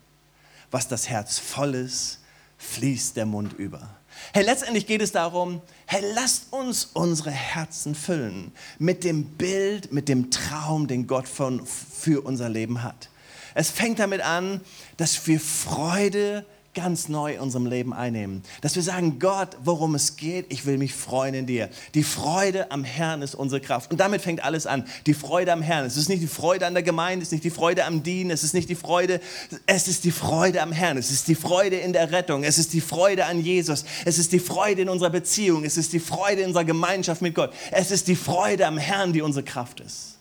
Was 0.72 0.90
das 0.90 1.08
Herz 1.08 1.40
voll 1.40 1.74
ist, 1.74 2.20
fließt 2.58 3.16
der 3.16 3.26
Mund 3.26 3.54
über. 3.54 3.96
Hey, 4.34 4.44
letztendlich 4.44 4.88
geht 4.88 5.02
es 5.02 5.12
darum, 5.12 5.62
hey, 5.86 6.04
lasst 6.14 6.52
uns 6.52 6.90
unsere 6.94 7.32
Herzen 7.32 7.96
füllen 7.96 8.52
mit 8.80 9.04
dem 9.04 9.26
Bild, 9.26 9.94
mit 9.94 10.10
dem 10.10 10.32
Traum, 10.32 10.88
den 10.88 11.08
Gott 11.08 11.28
von, 11.28 11.66
für 11.66 12.22
unser 12.22 12.50
Leben 12.50 12.84
hat. 12.84 13.10
Es 13.54 13.70
fängt 13.70 14.00
damit 14.00 14.22
an, 14.22 14.62
dass 14.98 15.26
wir 15.28 15.40
Freude 15.40 16.46
ganz 16.76 17.10
neu 17.10 17.34
in 17.34 17.40
unserem 17.40 17.66
Leben 17.66 17.94
einnehmen. 17.94 18.44
Dass 18.62 18.76
wir 18.76 18.84
sagen, 18.84 19.18
Gott, 19.18 19.58
worum 19.64 19.96
es 19.96 20.18
geht, 20.18 20.46
ich 20.50 20.66
will 20.66 20.78
mich 20.78 20.94
freuen 20.94 21.34
in 21.34 21.48
dir. 21.48 21.70
Die 21.96 22.04
Freude 22.04 22.70
am 22.72 22.84
Herrn 22.84 23.22
ist 23.22 23.34
unsere 23.34 23.62
Kraft. 23.62 23.90
Und 23.90 24.00
damit 24.00 24.22
fängt 24.22 24.44
alles 24.44 24.68
an. 24.68 24.86
Die 25.08 25.14
Freude 25.14 25.54
am 25.54 25.62
Herrn. 25.62 25.86
Es 25.86 25.98
ist 25.98 26.10
nicht 26.10 26.22
die 26.22 26.28
Freude 26.28 26.68
an 26.68 26.74
der 26.74 26.84
Gemeinde, 26.84 27.24
es 27.24 27.30
ist 27.30 27.32
nicht 27.32 27.46
die 27.46 27.50
Freude 27.50 27.86
am 27.86 28.04
Dienen, 28.04 28.30
es 28.30 28.44
ist 28.44 28.54
nicht 28.54 28.70
die 28.70 28.76
Freude, 28.76 29.22
es 29.66 29.88
ist 29.88 30.04
die 30.04 30.12
Freude 30.12 30.62
am 30.62 30.72
Herrn. 30.72 30.98
Es 30.98 31.10
ist 31.10 31.28
die 31.28 31.36
Freude 31.36 31.78
in 31.78 31.94
der 31.94 32.12
Rettung. 32.12 32.44
Es 32.44 32.58
ist 32.58 32.74
die 32.74 32.82
Freude 32.82 33.26
an 33.26 33.42
Jesus. 33.42 33.86
Es 34.06 34.20
ist 34.20 34.32
die 34.34 34.40
Freude 34.40 34.84
in 34.84 34.90
unserer 34.90 35.10
Beziehung. 35.10 35.64
Es 35.64 35.78
ist 35.78 35.94
die 35.94 36.00
Freude 36.00 36.42
in 36.42 36.48
unserer 36.48 36.66
Gemeinschaft 36.66 37.22
mit 37.22 37.34
Gott. 37.34 37.54
Es 37.72 37.90
ist 37.90 38.08
die 38.08 38.16
Freude 38.16 38.68
am 38.68 38.78
Herrn, 38.78 39.14
die 39.14 39.22
unsere 39.22 39.44
Kraft 39.44 39.80
ist. 39.80 40.18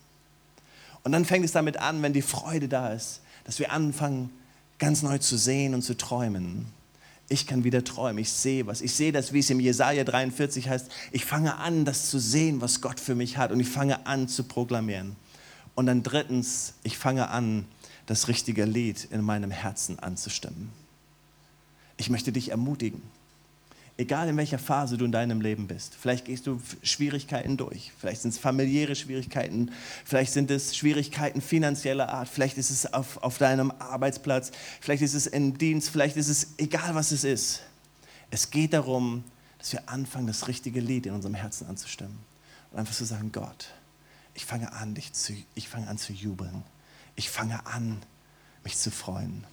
Und 1.03 1.13
dann 1.13 1.25
fängt 1.25 1.45
es 1.45 1.53
damit 1.53 1.77
an, 1.77 2.03
wenn 2.03 2.13
die 2.13 2.23
Freude 2.23 2.69
da 2.69 2.93
ist, 2.93 3.21
dass 3.45 3.59
wir 3.59 3.73
anfangen, 3.73 4.31
ganz 4.79 5.03
neu 5.03 5.19
zu 5.19 5.37
sehen 5.37 5.75
und 5.75 5.83
zu 5.83 5.97
träumen. 5.97 6.67
Ich 7.29 7.47
kann 7.47 7.65
wieder 7.65 7.83
träumen, 7.85 8.19
ich 8.19 8.31
sehe 8.31 8.67
was. 8.67 8.81
Ich 8.81 8.95
sehe 8.95 9.13
das, 9.13 9.33
wie 9.33 9.39
es 9.39 9.49
im 9.49 9.61
Jesaja 9.61 10.05
43 10.05 10.69
heißt. 10.69 10.91
Ich 11.11 11.25
fange 11.25 11.57
an, 11.57 11.85
das 11.85 12.11
zu 12.11 12.19
sehen, 12.19 12.61
was 12.61 12.81
Gott 12.81 13.01
für 13.01 13.15
mich 13.15 13.39
hat 13.39 13.51
und 13.51 13.61
ich 13.61 13.69
fange 13.69 14.07
an 14.07 14.29
zu 14.29 14.45
proklamieren. 14.45 15.17
Und 15.75 15.87
dann 15.87 16.03
drittens, 16.03 16.75
ich 16.83 16.99
fange 16.99 17.29
an, 17.29 17.65
das 18.07 18.29
richtige 18.29 18.65
Lied 18.65 19.09
in 19.11 19.23
meinem 19.23 19.51
Herzen 19.51 19.99
anzustimmen. 19.99 20.71
Ich 21.97 22.11
möchte 22.11 22.33
dich 22.33 22.51
ermutigen. 22.51 23.03
Egal 23.97 24.29
in 24.29 24.37
welcher 24.37 24.59
Phase 24.59 24.99
du 24.99 25.05
in 25.05 25.13
deinem 25.13 25.41
Leben 25.41 25.69
bist. 25.69 25.95
Vielleicht 25.95 26.25
gehst 26.25 26.49
du 26.49 26.61
Schwierigkeiten 26.83 27.57
durch. 27.57 27.93
Vielleicht 27.97 28.23
sind 28.23 28.31
es 28.31 28.39
familiäre 28.39 28.97
Schwierigkeiten. 28.97 29.71
Vielleicht 30.05 30.33
sind 30.33 30.51
es 30.51 30.77
Schwierigkeiten 30.77 31.41
finanzieller 31.41 32.09
Art. 32.09 32.29
Vielleicht 32.29 32.59
ist 32.59 32.71
es 32.71 32.93
auf, 32.93 33.23
auf 33.23 33.39
deinem 33.39 33.71
Arbeitsplatz. 33.79 34.51
Vielleicht 34.81 35.03
ist 35.03 35.15
es 35.15 35.29
im 35.29 35.57
Dienst. 35.59 35.91
Vielleicht 35.91 36.17
ist 36.17 36.29
es 36.29 36.55
egal, 36.59 36.97
was 36.97 37.13
es 37.13 37.23
ist. 37.23 37.63
Es 38.33 38.51
geht 38.51 38.73
darum, 38.73 39.23
dass 39.59 39.73
wir 39.73 39.89
anfangen, 39.89 40.27
das 40.27 40.49
richtige 40.49 40.81
Lied 40.81 41.07
in 41.07 41.13
unserem 41.13 41.35
Herzen 41.35 41.69
anzustimmen. 41.69 42.19
Und 42.73 42.81
einfach 42.81 42.95
zu 42.95 43.05
sagen, 43.05 43.31
Gott, 43.31 43.69
ich 44.35 44.45
fange 44.45 44.73
an, 44.73 44.95
dich 44.95 45.13
zu, 45.13 45.35
ich 45.55 45.69
fange 45.69 45.87
an 45.87 45.99
zu 45.99 46.13
jubeln. 46.13 46.65
Ich 47.15 47.31
fange 47.31 47.65
an, 47.65 48.03
mich 48.65 48.77
zu 48.77 48.91
freuen. 48.91 49.45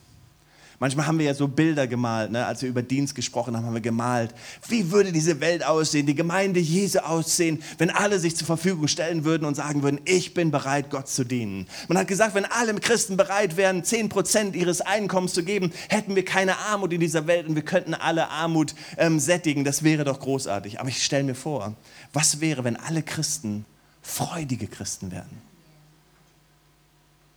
Manchmal 0.82 1.06
haben 1.06 1.20
wir 1.20 1.28
ja 1.28 1.36
so 1.36 1.48
Bilder 1.48 1.86
gemalt, 1.86 2.32
ne? 2.32 2.44
als 2.44 2.64
wir 2.64 2.70
über 2.70 2.82
Dienst 2.82 3.14
gesprochen 3.14 3.56
haben, 3.56 3.68
haben 3.68 3.76
wir 3.76 3.82
gemalt. 3.82 4.34
Wie 4.68 4.90
würde 4.90 5.12
diese 5.12 5.40
Welt 5.40 5.64
aussehen, 5.64 6.08
die 6.08 6.16
Gemeinde 6.16 6.60
Jesu 6.60 6.98
aussehen, 6.98 7.62
wenn 7.78 7.92
alle 7.92 8.18
sich 8.18 8.36
zur 8.36 8.48
Verfügung 8.48 8.88
stellen 8.88 9.24
würden 9.24 9.46
und 9.46 9.54
sagen 9.54 9.84
würden, 9.84 10.02
ich 10.06 10.34
bin 10.34 10.50
bereit, 10.50 10.90
Gott 10.90 11.08
zu 11.08 11.24
dienen. 11.24 11.68
Man 11.88 12.00
hat 12.00 12.08
gesagt, 12.08 12.34
wenn 12.34 12.46
alle 12.46 12.74
Christen 12.74 13.16
bereit 13.16 13.58
wären, 13.58 13.84
10% 13.84 14.56
ihres 14.56 14.82
Einkommens 14.82 15.34
zu 15.34 15.44
geben, 15.44 15.72
hätten 15.88 16.16
wir 16.16 16.26
keine 16.26 16.58
Armut 16.58 16.92
in 16.94 17.00
dieser 17.00 17.28
Welt 17.28 17.48
und 17.48 17.54
wir 17.54 17.62
könnten 17.62 17.94
alle 17.94 18.30
Armut 18.30 18.74
ähm, 18.98 19.20
sättigen. 19.20 19.64
Das 19.64 19.84
wäre 19.84 20.04
doch 20.04 20.20
großartig. 20.20 20.80
Aber 20.80 20.90
ich 20.90 21.04
stelle 21.04 21.26
mir 21.26 21.36
vor, 21.36 21.76
was 22.12 22.42
wäre, 22.42 22.64
wenn 22.64 22.76
alle 22.76 23.04
Christen 23.04 23.66
freudige 24.02 24.66
Christen 24.66 25.12
wären? 25.12 25.30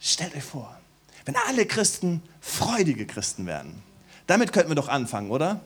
Stellt 0.01 0.35
euch 0.35 0.45
vor. 0.45 0.75
Wenn 1.25 1.37
alle 1.49 1.67
Christen 1.67 2.23
freudige 2.41 3.07
Christen 3.07 3.47
werden. 3.47 3.83
Damit 4.27 4.53
könnten 4.53 4.71
wir 4.71 4.75
doch 4.77 4.89
anfangen, 4.89 5.31
oder? 5.31 5.61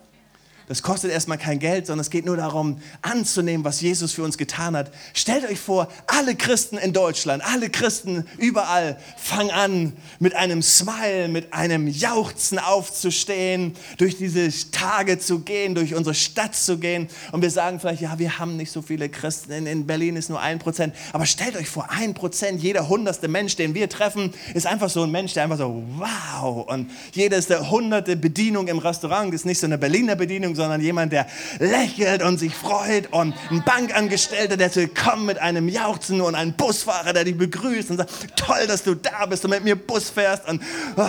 Das 0.69 0.83
kostet 0.83 1.11
erstmal 1.11 1.39
kein 1.39 1.59
Geld, 1.59 1.87
sondern 1.87 2.03
es 2.03 2.11
geht 2.11 2.27
nur 2.27 2.37
darum, 2.37 2.79
anzunehmen, 3.01 3.65
was 3.65 3.81
Jesus 3.81 4.13
für 4.13 4.23
uns 4.23 4.37
getan 4.37 4.77
hat. 4.77 4.93
Stellt 5.15 5.49
euch 5.49 5.59
vor, 5.59 5.89
alle 6.07 6.37
Christen 6.37 6.77
in 6.77 6.93
Deutschland, 6.93 7.43
alle 7.43 7.71
Christen 7.71 8.27
überall 8.37 8.99
fangen 9.17 9.51
an, 9.51 9.93
mit 10.19 10.37
einem 10.37 10.63
Smile, 10.63 11.29
mit 11.29 11.55
einem 11.55 11.89
Jauchzen 11.89 12.59
aufzustehen, 12.59 13.75
durch 13.97 14.19
diese 14.19 14.51
Tage 14.71 15.19
zu 15.19 15.41
gehen, 15.41 15.75
durch 15.75 15.95
unsere 15.95 16.15
Stadt 16.15 16.55
zu 16.55 16.77
gehen. 16.77 17.09
Und 17.33 17.41
wir 17.41 17.51
sagen 17.51 17.81
vielleicht, 17.81 18.03
ja, 18.03 18.19
wir 18.19 18.39
haben 18.39 18.59
nicht 18.59 18.71
so 18.71 18.83
viele 18.83 19.09
Christen, 19.09 19.53
in, 19.53 19.67
in 19.67 19.87
Berlin 19.87 20.17
ist 20.17 20.29
nur 20.29 20.41
ein 20.41 20.59
Prozent. 20.59 20.95
Aber 21.15 21.25
stellt 21.25 21.57
euch 21.57 21.69
vor, 21.71 21.89
ein 21.91 22.13
Prozent, 22.13 22.63
jeder 22.63 22.91
hundertste 22.91 23.29
Mensch, 23.29 23.57
den 23.57 23.75
wir 23.75 23.89
treffen, 23.89 24.35
ist 24.53 24.67
einfach 24.67 24.91
so 24.91 25.03
ein 25.05 25.11
Mensch, 25.11 25.33
der 25.33 25.45
einfach 25.45 25.57
so, 25.57 25.83
wow. 25.97 26.67
Und 26.69 26.91
jede 27.13 27.39
hunderte 27.71 28.17
Bedienung 28.17 28.69
im 28.69 28.79
Restaurant 28.79 29.33
ist 29.33 29.47
nicht 29.47 29.61
so 29.61 29.67
eine 29.67 29.79
Berliner 29.79 30.15
Bedienung, 30.15 30.58
sondern 30.59 30.83
jemand, 30.83 31.13
der 31.13 31.27
lächelt 31.59 32.23
und 32.23 32.37
sich 32.37 32.55
freut 32.55 33.11
und 33.13 33.35
ein 33.51 33.65
Bankangestellter, 33.65 34.59
der 34.59 34.71
zu 34.71 34.87
kommen 34.89 35.25
mit 35.25 35.39
einem 35.39 35.69
Jauchzen 35.69 36.21
und 36.21 36.35
ein 36.35 36.53
Busfahrer, 36.53 37.15
der 37.15 37.25
dich 37.25 37.39
begrüßt 37.39 37.91
und 37.91 37.97
sagt, 37.97 38.37
toll, 38.37 38.67
dass 38.67 38.85
du 38.85 38.95
da 38.95 39.25
bist 39.25 39.45
und 39.45 39.51
mit 39.53 39.65
mir 39.65 39.77
Bus 39.77 40.11
fährst. 40.11 40.47
Und 40.47 40.63
oh, 40.97 41.07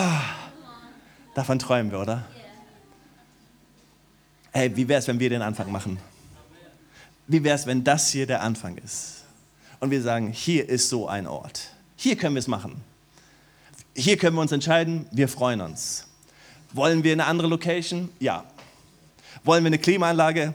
davon 1.34 1.58
träumen 1.58 1.92
wir, 1.92 2.00
oder? 2.00 2.24
Hey, 4.52 4.74
wie 4.74 4.88
wäre 4.88 4.98
es, 5.00 5.06
wenn 5.06 5.20
wir 5.20 5.28
den 5.28 5.42
Anfang 5.42 5.70
machen? 5.70 5.98
Wie 7.26 7.44
wäre 7.44 7.54
es, 7.54 7.66
wenn 7.66 7.84
das 7.84 8.08
hier 8.08 8.26
der 8.26 8.40
Anfang 8.42 8.76
ist? 8.78 9.24
Und 9.78 9.90
wir 9.90 10.02
sagen, 10.02 10.32
hier 10.32 10.68
ist 10.68 10.88
so 10.88 11.06
ein 11.06 11.26
Ort. 11.26 11.70
Hier 11.96 12.16
können 12.16 12.34
wir 12.34 12.40
es 12.40 12.48
machen. 12.48 12.82
Hier 13.94 14.16
können 14.16 14.36
wir 14.36 14.42
uns 14.42 14.52
entscheiden, 14.52 15.06
wir 15.10 15.28
freuen 15.28 15.60
uns. 15.60 16.06
Wollen 16.72 17.04
wir 17.04 17.12
eine 17.12 17.26
andere 17.26 17.48
Location? 17.48 18.08
Ja. 18.18 18.44
Wollen 19.44 19.64
wir 19.64 19.68
eine 19.68 19.78
Klimaanlage? 19.78 20.54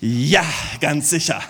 Ja, 0.00 0.44
ganz 0.80 1.10
sicher. 1.10 1.40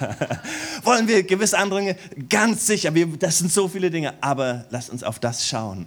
Wollen 0.85 1.09
wir 1.09 1.23
gewisse 1.23 1.57
andere 1.57 1.81
Dinge? 1.81 1.97
Ganz 2.29 2.67
sicher. 2.67 2.95
Wir, 2.95 3.07
das 3.07 3.39
sind 3.39 3.51
so 3.51 3.67
viele 3.67 3.91
Dinge. 3.91 4.13
Aber 4.21 4.67
lasst 4.69 4.91
uns 4.91 5.03
auf 5.03 5.19
das 5.19 5.49
schauen. 5.49 5.87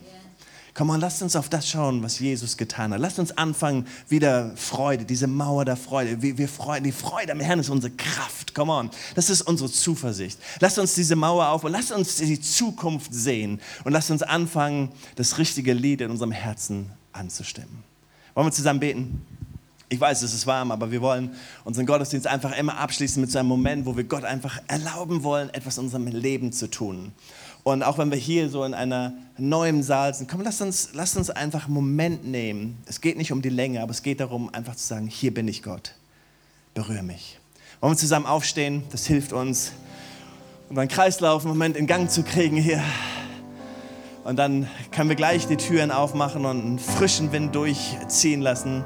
Komm 0.73 0.87
mal, 0.87 0.99
lasst 0.99 1.21
uns 1.21 1.35
auf 1.37 1.47
das 1.47 1.69
schauen, 1.69 2.03
was 2.03 2.19
Jesus 2.19 2.57
getan 2.57 2.91
hat. 2.93 2.99
Lasst 2.99 3.19
uns 3.19 3.37
anfangen, 3.37 3.87
wieder 4.09 4.51
Freude, 4.57 5.05
diese 5.05 5.27
Mauer 5.27 5.63
der 5.63 5.77
Freude. 5.77 6.21
Wir, 6.21 6.37
wir 6.37 6.49
freuen, 6.49 6.83
die 6.83 6.91
Freude 6.91 7.31
am 7.31 7.39
Herrn 7.39 7.59
ist 7.59 7.69
unsere 7.69 7.93
Kraft. 7.93 8.55
Come 8.55 8.73
on. 8.73 8.89
Das 9.13 9.29
ist 9.29 9.43
unsere 9.43 9.71
Zuversicht. 9.71 10.39
Lasst 10.59 10.79
uns 10.79 10.95
diese 10.95 11.15
Mauer 11.15 11.47
aufbauen. 11.49 11.71
Lasst 11.71 11.91
uns 11.91 12.15
die 12.15 12.41
Zukunft 12.41 13.13
sehen. 13.13 13.61
Und 13.83 13.93
lasst 13.93 14.11
uns 14.11 14.23
anfangen, 14.23 14.91
das 15.15 15.37
richtige 15.37 15.71
Lied 15.73 16.01
in 16.01 16.09
unserem 16.09 16.31
Herzen 16.31 16.91
anzustimmen. 17.13 17.83
Wollen 18.33 18.47
wir 18.47 18.51
zusammen 18.51 18.79
beten? 18.79 19.25
Ich 19.87 19.99
weiß, 19.99 20.23
es 20.23 20.33
ist 20.33 20.47
warm, 20.47 20.71
aber 20.71 20.91
wir 20.91 21.01
wollen 21.01 21.35
unseren 21.63 21.85
Gottesdienst 21.85 22.25
einfach 22.25 22.57
immer 22.57 22.79
abschließen 22.79 23.21
mit 23.21 23.31
so 23.31 23.37
einem 23.37 23.47
Moment, 23.47 23.85
wo 23.85 23.95
wir 23.95 24.03
Gott 24.03 24.23
einfach 24.23 24.59
erlauben 24.67 25.23
wollen, 25.23 25.53
etwas 25.53 25.77
in 25.77 25.85
unserem 25.85 26.07
Leben 26.07 26.51
zu 26.51 26.69
tun. 26.69 27.11
Und 27.63 27.83
auch 27.83 27.97
wenn 27.97 28.11
wir 28.11 28.17
hier 28.17 28.49
so 28.49 28.63
in 28.63 28.73
einer 28.73 29.13
neuen 29.37 29.83
Saal 29.83 30.13
sind, 30.13 30.29
komm, 30.29 30.41
lass 30.41 30.61
uns, 30.61 30.89
lass 30.93 31.15
uns 31.17 31.29
einfach 31.29 31.65
einen 31.65 31.73
Moment 31.73 32.25
nehmen. 32.25 32.77
Es 32.85 33.01
geht 33.01 33.17
nicht 33.17 33.31
um 33.31 33.41
die 33.41 33.49
Länge, 33.49 33.81
aber 33.81 33.91
es 33.91 34.03
geht 34.03 34.19
darum, 34.19 34.53
einfach 34.53 34.75
zu 34.75 34.85
sagen, 34.85 35.07
hier 35.07 35.33
bin 35.33 35.47
ich 35.47 35.63
Gott. 35.63 35.93
Berühre 36.73 37.03
mich. 37.03 37.39
Wollen 37.79 37.93
wir 37.93 37.97
zusammen 37.97 38.25
aufstehen? 38.25 38.83
Das 38.91 39.05
hilft 39.05 39.33
uns, 39.33 39.71
unseren 40.69 40.87
Kreislauf 40.87 41.43
einen 41.43 41.49
Moment 41.49 41.77
in 41.77 41.87
Gang 41.87 42.09
zu 42.09 42.23
kriegen 42.23 42.57
hier. 42.57 42.83
Und 44.23 44.37
dann 44.37 44.67
können 44.91 45.09
wir 45.09 45.15
gleich 45.15 45.45
die 45.45 45.57
Türen 45.57 45.91
aufmachen 45.91 46.45
und 46.45 46.61
einen 46.61 46.79
frischen 46.79 47.31
Wind 47.31 47.53
durchziehen 47.53 48.41
lassen. 48.41 48.83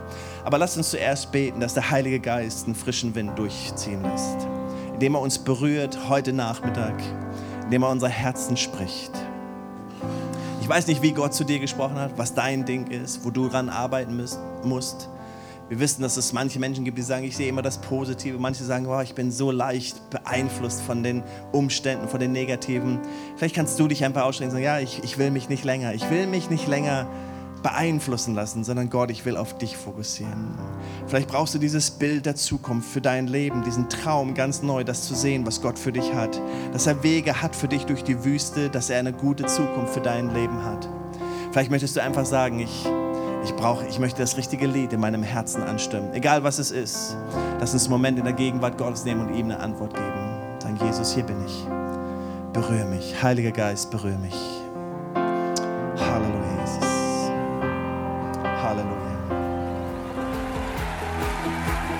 Aber 0.49 0.57
lasst 0.57 0.77
uns 0.77 0.89
zuerst 0.89 1.31
beten, 1.31 1.59
dass 1.59 1.75
der 1.75 1.91
Heilige 1.91 2.19
Geist 2.19 2.65
einen 2.65 2.73
frischen 2.73 3.13
Wind 3.13 3.37
durchziehen 3.37 4.01
lässt, 4.01 4.47
indem 4.91 5.13
er 5.13 5.21
uns 5.21 5.37
berührt 5.37 6.09
heute 6.09 6.33
Nachmittag, 6.33 6.95
indem 7.65 7.83
er 7.83 7.89
unser 7.91 8.09
Herzen 8.09 8.57
spricht. 8.57 9.11
Ich 10.59 10.67
weiß 10.67 10.87
nicht, 10.87 11.03
wie 11.03 11.11
Gott 11.11 11.35
zu 11.35 11.43
dir 11.43 11.59
gesprochen 11.59 11.97
hat, 11.99 12.17
was 12.17 12.33
dein 12.33 12.65
Ding 12.65 12.87
ist, 12.87 13.23
wo 13.23 13.29
du 13.29 13.47
dran 13.47 13.69
arbeiten 13.69 14.19
musst. 14.63 15.09
Wir 15.67 15.79
wissen, 15.79 16.01
dass 16.01 16.17
es 16.17 16.33
manche 16.33 16.57
Menschen 16.57 16.83
gibt, 16.83 16.97
die 16.97 17.03
sagen, 17.03 17.25
ich 17.25 17.37
sehe 17.37 17.47
immer 17.47 17.61
das 17.61 17.77
Positive. 17.77 18.39
Manche 18.39 18.63
sagen, 18.63 18.87
oh, 18.87 19.01
ich 19.01 19.13
bin 19.13 19.31
so 19.31 19.51
leicht 19.51 20.09
beeinflusst 20.09 20.81
von 20.81 21.03
den 21.03 21.21
Umständen, 21.51 22.07
von 22.07 22.19
den 22.19 22.31
Negativen. 22.31 22.97
Vielleicht 23.35 23.53
kannst 23.53 23.79
du 23.79 23.87
dich 23.87 24.03
einfach 24.03 24.23
ausstrecken 24.23 24.49
und 24.49 24.53
sagen, 24.53 24.65
ja, 24.65 24.79
ich, 24.79 25.03
ich 25.03 25.19
will 25.19 25.29
mich 25.29 25.47
nicht 25.47 25.63
länger, 25.63 25.93
ich 25.93 26.09
will 26.09 26.25
mich 26.25 26.49
nicht 26.49 26.67
länger 26.67 27.05
beeinflussen 27.61 28.35
lassen, 28.35 28.63
sondern 28.63 28.89
Gott, 28.89 29.11
ich 29.11 29.25
will 29.25 29.37
auf 29.37 29.57
dich 29.57 29.77
fokussieren. 29.77 30.55
Vielleicht 31.07 31.27
brauchst 31.27 31.53
du 31.53 31.59
dieses 31.59 31.91
Bild 31.91 32.25
der 32.25 32.35
Zukunft 32.35 32.89
für 32.89 33.01
dein 33.01 33.27
Leben, 33.27 33.63
diesen 33.63 33.89
Traum 33.89 34.33
ganz 34.33 34.61
neu, 34.61 34.83
das 34.83 35.07
zu 35.07 35.15
sehen, 35.15 35.45
was 35.45 35.61
Gott 35.61 35.77
für 35.77 35.91
dich 35.91 36.13
hat. 36.13 36.41
Dass 36.73 36.87
er 36.87 37.03
Wege 37.03 37.41
hat 37.41 37.55
für 37.55 37.67
dich 37.67 37.85
durch 37.85 38.03
die 38.03 38.23
Wüste, 38.23 38.69
dass 38.69 38.89
er 38.89 38.99
eine 38.99 39.13
gute 39.13 39.45
Zukunft 39.45 39.93
für 39.93 40.01
dein 40.01 40.33
Leben 40.33 40.63
hat. 40.63 40.87
Vielleicht 41.51 41.71
möchtest 41.71 41.95
du 41.95 42.01
einfach 42.01 42.25
sagen, 42.25 42.59
ich, 42.59 42.85
ich 43.43 43.55
brauche, 43.55 43.85
ich 43.87 43.99
möchte 43.99 44.21
das 44.21 44.37
richtige 44.37 44.67
Lied 44.67 44.93
in 44.93 44.99
meinem 44.99 45.23
Herzen 45.23 45.63
anstimmen. 45.63 46.13
Egal 46.13 46.43
was 46.43 46.59
es 46.59 46.71
ist. 46.71 47.17
Lass 47.59 47.73
uns 47.73 47.83
einen 47.83 47.91
Moment 47.91 48.19
in 48.19 48.25
der 48.25 48.33
Gegenwart 48.33 48.77
Gottes 48.77 49.03
nehmen 49.03 49.27
und 49.27 49.35
ihm 49.35 49.45
eine 49.45 49.59
Antwort 49.59 49.93
geben. 49.93 50.59
Sagen, 50.59 50.77
Jesus, 50.85 51.13
hier 51.13 51.23
bin 51.23 51.37
ich. 51.45 51.65
Berühre 52.53 52.85
mich. 52.85 53.21
Heiliger 53.21 53.51
Geist, 53.51 53.91
berühre 53.91 54.17
mich. 54.17 54.35